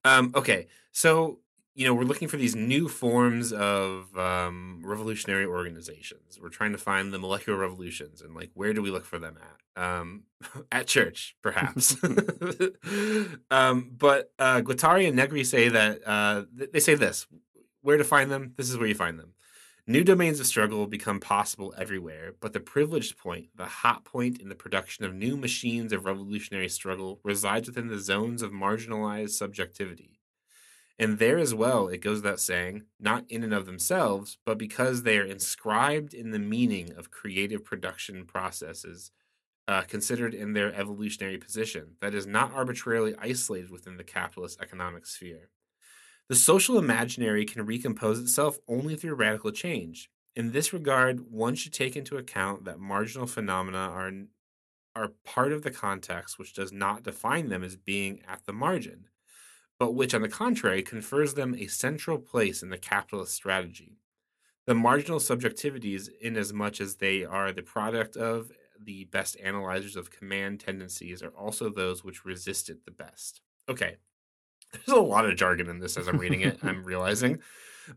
[0.04, 1.40] Um, okay, so
[1.74, 6.38] you know we're looking for these new forms of um, revolutionary organizations.
[6.40, 9.38] We're trying to find the molecular revolutions, and like where do we look for them
[9.38, 9.82] at?
[9.82, 10.24] Um,
[10.72, 11.96] at church, perhaps.
[13.50, 17.26] um, but uh, Guattari and Negri say that uh, they say this:
[17.82, 18.54] where to find them?
[18.56, 19.34] This is where you find them.
[19.90, 24.48] New domains of struggle become possible everywhere, but the privileged point, the hot point in
[24.48, 30.20] the production of new machines of revolutionary struggle, resides within the zones of marginalized subjectivity.
[30.96, 35.02] And there as well, it goes without saying, not in and of themselves, but because
[35.02, 39.10] they are inscribed in the meaning of creative production processes
[39.66, 45.04] uh, considered in their evolutionary position, that is not arbitrarily isolated within the capitalist economic
[45.04, 45.50] sphere.
[46.30, 50.08] The social imaginary can recompose itself only through radical change.
[50.36, 54.12] In this regard, one should take into account that marginal phenomena are,
[54.94, 59.08] are part of the context which does not define them as being at the margin,
[59.76, 63.98] but which, on the contrary, confers them a central place in the capitalist strategy.
[64.68, 70.60] The marginal subjectivities, inasmuch as they are the product of the best analyzers of command
[70.60, 73.40] tendencies, are also those which resist it the best.
[73.68, 73.96] Okay,
[74.86, 76.58] there's a lot of jargon in this as I'm reading it.
[76.62, 77.38] I'm realizing,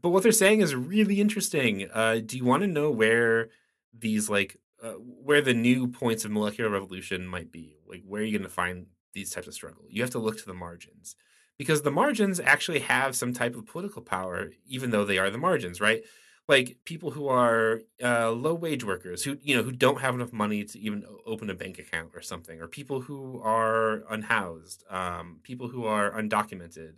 [0.02, 1.88] but what they're saying is really interesting.
[1.94, 3.50] Uh, do you want to know where
[3.98, 7.78] these like uh, where the new points of molecular revolution might be?
[7.88, 9.84] Like where are you going to find these types of struggle?
[9.90, 11.16] You have to look to the margins
[11.58, 15.38] because the margins actually have some type of political power, even though they are the
[15.38, 16.04] margins, right?
[16.50, 20.34] Like people who are uh, low wage workers who you know who don't have enough
[20.34, 25.40] money to even open a bank account or something, or people who are unhoused, um,
[25.44, 26.96] people who are undocumented,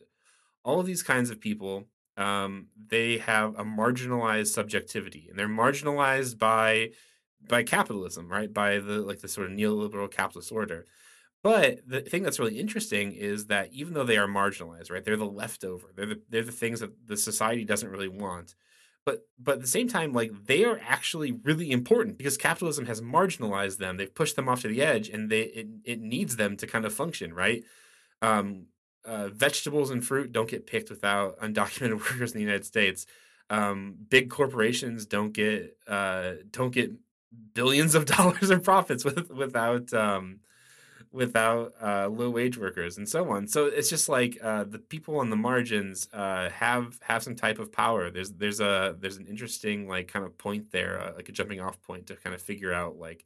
[0.64, 1.86] all of these kinds of people,
[2.18, 6.92] um, they have a marginalized subjectivity, and they're marginalized by
[7.48, 8.52] by capitalism, right?
[8.54, 10.86] By the like the sort of neoliberal capitalist order.
[11.44, 15.18] But the thing that's really interesting is that even though they are marginalized, right, they're
[15.18, 15.88] the leftover.
[15.96, 18.56] They're the they're the things that the society doesn't really want.
[19.06, 23.02] But but at the same time, like they are actually really important because capitalism has
[23.02, 23.98] marginalized them.
[23.98, 26.86] They've pushed them off to the edge, and they it, it needs them to kind
[26.86, 27.64] of function, right?
[28.22, 28.66] Um,
[29.06, 33.06] uh, vegetables and fruit don't get picked without undocumented workers in the United States.
[33.52, 36.92] Um, big corporations don't get uh, don't get
[37.54, 40.40] billions of dollars in profits with, without um,
[41.16, 43.48] without uh, low wage workers and so on.
[43.48, 47.58] So it's just like uh, the people on the margins uh, have have some type
[47.58, 48.12] of power.
[48.12, 51.62] There's there's a there's an interesting like kind of point there, uh, like a jumping
[51.62, 53.26] off point to kind of figure out like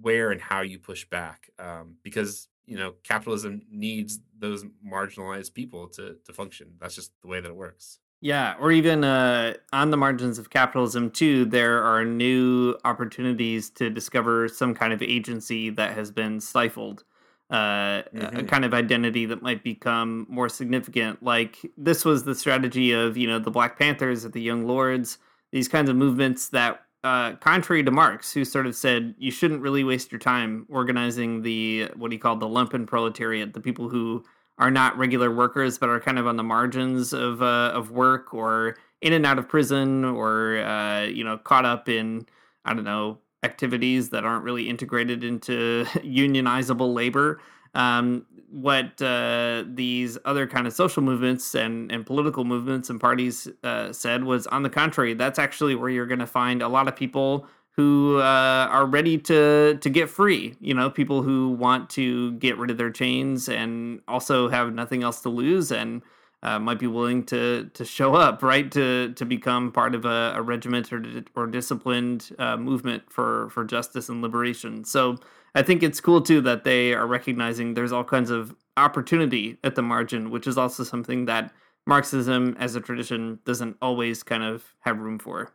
[0.00, 5.88] where and how you push back um, because you know capitalism needs those marginalized people
[5.88, 6.72] to to function.
[6.80, 7.98] That's just the way that it works.
[8.24, 13.90] Yeah, or even uh, on the margins of capitalism, too, there are new opportunities to
[13.90, 17.02] discover some kind of agency that has been stifled,
[17.50, 18.36] uh, mm-hmm.
[18.36, 21.20] a kind of identity that might become more significant.
[21.20, 25.18] Like this was the strategy of you know the Black Panthers, at the Young Lords,
[25.50, 29.62] these kinds of movements that, uh, contrary to Marx, who sort of said you shouldn't
[29.62, 34.22] really waste your time organizing the what he called the lumpen proletariat, the people who
[34.62, 38.32] are not regular workers but are kind of on the margins of uh, of work
[38.32, 42.24] or in and out of prison or uh, you know caught up in
[42.64, 47.40] I don't know activities that aren't really integrated into unionizable labor.
[47.74, 53.48] Um, what uh, these other kind of social movements and, and political movements and parties
[53.64, 56.86] uh, said was, on the contrary, that's actually where you're going to find a lot
[56.86, 57.46] of people
[57.76, 60.54] who uh, are ready to to get free.
[60.60, 65.02] You know, people who want to get rid of their chains and also have nothing
[65.02, 66.02] else to lose and
[66.42, 68.70] uh, might be willing to to show up, right?
[68.72, 71.02] To to become part of a, a regiment or
[71.34, 74.84] or disciplined uh, movement for for justice and liberation.
[74.84, 75.16] So
[75.54, 79.74] I think it's cool too that they are recognizing there's all kinds of opportunity at
[79.74, 81.52] the margin, which is also something that
[81.86, 85.52] Marxism as a tradition doesn't always kind of have room for.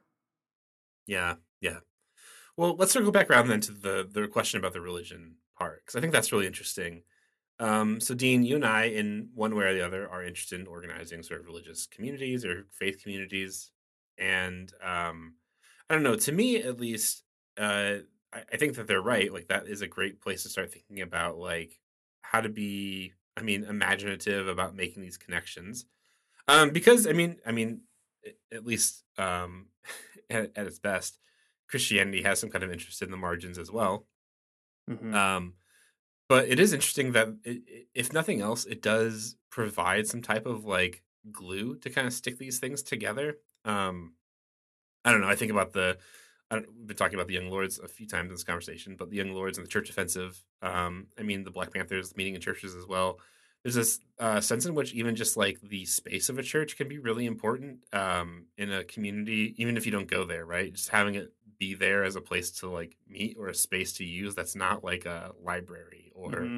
[1.05, 1.79] Yeah, yeah.
[2.57, 5.95] Well, let's circle back around then to the the question about the religion part because
[5.95, 7.03] I think that's really interesting.
[7.59, 10.67] Um, so, Dean, you and I, in one way or the other, are interested in
[10.67, 13.71] organizing sort of religious communities or faith communities,
[14.17, 15.35] and um,
[15.89, 16.15] I don't know.
[16.15, 17.23] To me, at least,
[17.59, 17.97] uh,
[18.33, 19.31] I, I think that they're right.
[19.31, 21.79] Like that is a great place to start thinking about like
[22.21, 23.13] how to be.
[23.35, 25.85] I mean, imaginative about making these connections,
[26.47, 27.81] um, because I mean, I mean,
[28.51, 29.67] at least um,
[30.29, 31.19] at, at its best,
[31.67, 34.05] Christianity has some kind of interest in the margins as well.
[34.89, 35.13] Mm-hmm.
[35.13, 35.53] Um,
[36.29, 40.65] but it is interesting that it, if nothing else, it does provide some type of
[40.65, 43.37] like glue to kind of stick these things together.
[43.65, 44.13] Um,
[45.05, 45.27] I don't know.
[45.27, 45.97] I think about the.
[46.49, 49.09] I we've been talking about the Young Lords a few times in this conversation, but
[49.09, 50.41] the Young Lords and the Church Offensive.
[50.61, 53.19] Um, I mean, the Black Panthers meeting in churches as well.
[53.63, 56.87] There's this uh, sense in which even just like the space of a church can
[56.87, 60.45] be really important um, in a community, even if you don't go there.
[60.45, 63.93] Right, just having it be there as a place to like meet or a space
[63.93, 66.57] to use that's not like a library or mm-hmm.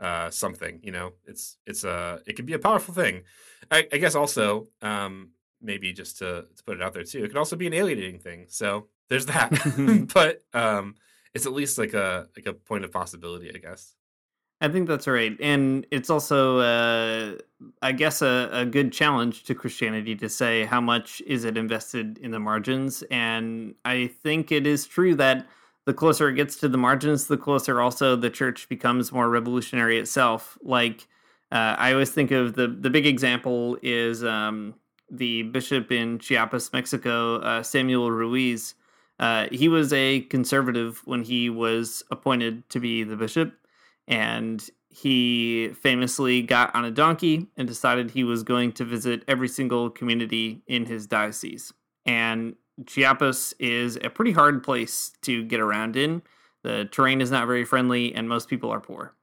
[0.00, 1.12] uh, something you know?
[1.26, 3.22] It's it's a it could be a powerful thing.
[3.70, 5.30] I, I guess also um,
[5.60, 8.20] maybe just to, to put it out there too it could also be an alienating
[8.20, 9.52] thing so there's that.
[10.14, 10.96] But um,
[11.36, 13.94] it's at least like a like a point of possibility i guess
[14.60, 15.36] I think that's right.
[15.38, 17.34] And it's also, uh,
[17.82, 22.16] I guess, a, a, good challenge to Christianity to say how much is it invested
[22.18, 23.04] in the margins.
[23.10, 25.46] And I think it is true that
[25.84, 29.98] the closer it gets to the margins, the closer also the church becomes more revolutionary
[29.98, 30.56] itself.
[30.62, 31.06] Like,
[31.52, 34.74] uh, I always think of the, the big example is um,
[35.10, 38.74] the bishop in Chiapas, Mexico, uh, Samuel Ruiz.
[39.20, 43.52] Uh, he was a conservative when he was appointed to be the bishop
[44.08, 49.48] and he famously got on a donkey and decided he was going to visit every
[49.48, 51.72] single community in his diocese.
[52.06, 52.54] And
[52.86, 56.22] Chiapas is a pretty hard place to get around in.
[56.62, 59.14] The terrain is not very friendly, and most people are poor.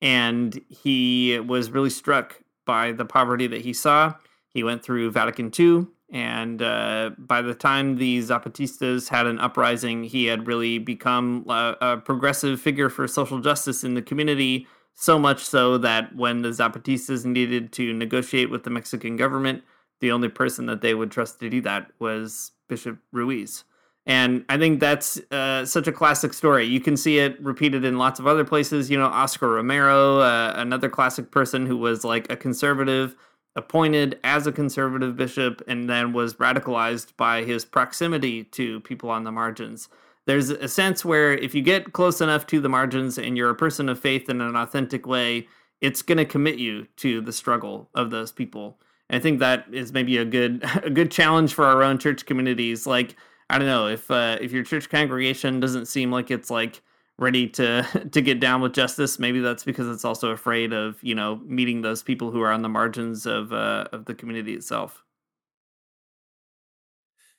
[0.00, 4.14] And he was really struck by the poverty that he saw.
[4.48, 10.04] He went through Vatican II, and uh, by the time the Zapatistas had an uprising,
[10.04, 14.66] he had really become a, a progressive figure for social justice in the community.
[14.94, 19.62] So much so that when the Zapatistas needed to negotiate with the Mexican government,
[20.00, 23.64] the only person that they would trust to do that was Bishop Ruiz.
[24.06, 26.64] And I think that's uh, such a classic story.
[26.64, 28.88] You can see it repeated in lots of other places.
[28.88, 33.16] You know, Oscar Romero, uh, another classic person who was like a conservative,
[33.56, 39.24] appointed as a conservative bishop, and then was radicalized by his proximity to people on
[39.24, 39.88] the margins.
[40.26, 43.54] There's a sense where if you get close enough to the margins and you're a
[43.54, 45.48] person of faith in an authentic way,
[45.80, 48.78] it's going to commit you to the struggle of those people.
[49.08, 52.26] And I think that is maybe a good a good challenge for our own church
[52.26, 52.86] communities.
[52.86, 53.16] Like
[53.48, 56.82] I don't know if uh, if your church congregation doesn't seem like it's like
[57.18, 59.18] ready to to get down with justice.
[59.18, 62.62] Maybe that's because it's also afraid of you know meeting those people who are on
[62.62, 65.02] the margins of uh, of the community itself.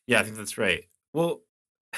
[0.05, 0.86] Yeah, I think that's right.
[1.13, 1.41] Well,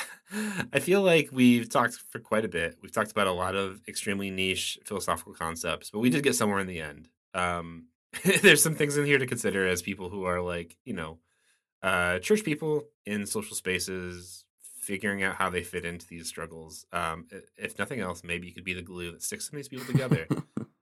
[0.73, 2.77] I feel like we've talked for quite a bit.
[2.81, 6.59] We've talked about a lot of extremely niche philosophical concepts, but we did get somewhere
[6.59, 7.07] in the end.
[7.33, 7.87] Um,
[8.41, 11.19] there's some things in here to consider as people who are like, you know,
[11.83, 14.43] uh, church people in social spaces,
[14.89, 16.87] figuring out how they fit into these struggles.
[16.91, 19.67] Um, if nothing else, maybe you could be the glue that sticks some of these
[19.67, 20.25] people together.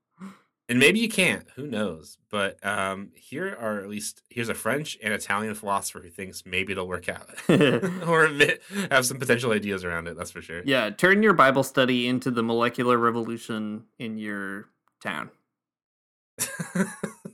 [0.69, 1.45] and maybe you can't.
[1.57, 2.17] Who knows?
[2.31, 6.71] But um, here are at least here's a French and Italian philosopher who thinks maybe
[6.71, 10.15] it'll work out, or admit, have some potential ideas around it.
[10.15, 10.61] That's for sure.
[10.63, 14.69] Yeah, turn your Bible study into the molecular revolution in your
[15.03, 15.31] town.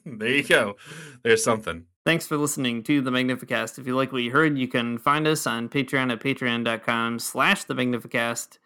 [0.08, 0.76] there you go.
[1.22, 1.86] There's something.
[2.06, 3.80] Thanks for listening to the Magnificast.
[3.80, 7.64] If you like what you heard, you can find us on Patreon at patreon.com slash
[7.64, 8.58] the Magnificast.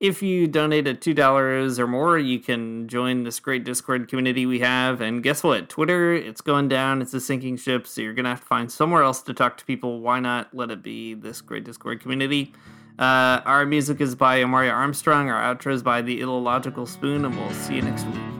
[0.00, 4.60] If you donate at $2 or more, you can join this great Discord community we
[4.60, 5.02] have.
[5.02, 5.68] And guess what?
[5.68, 7.02] Twitter, it's going down.
[7.02, 9.58] It's a sinking ship, so you're going to have to find somewhere else to talk
[9.58, 10.00] to people.
[10.00, 12.54] Why not let it be this great Discord community?
[12.98, 15.28] Uh, our music is by Amaryah Armstrong.
[15.28, 18.39] Our outro is by The Illogical Spoon, and we'll see you next week.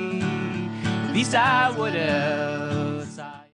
[1.13, 2.70] Least I would have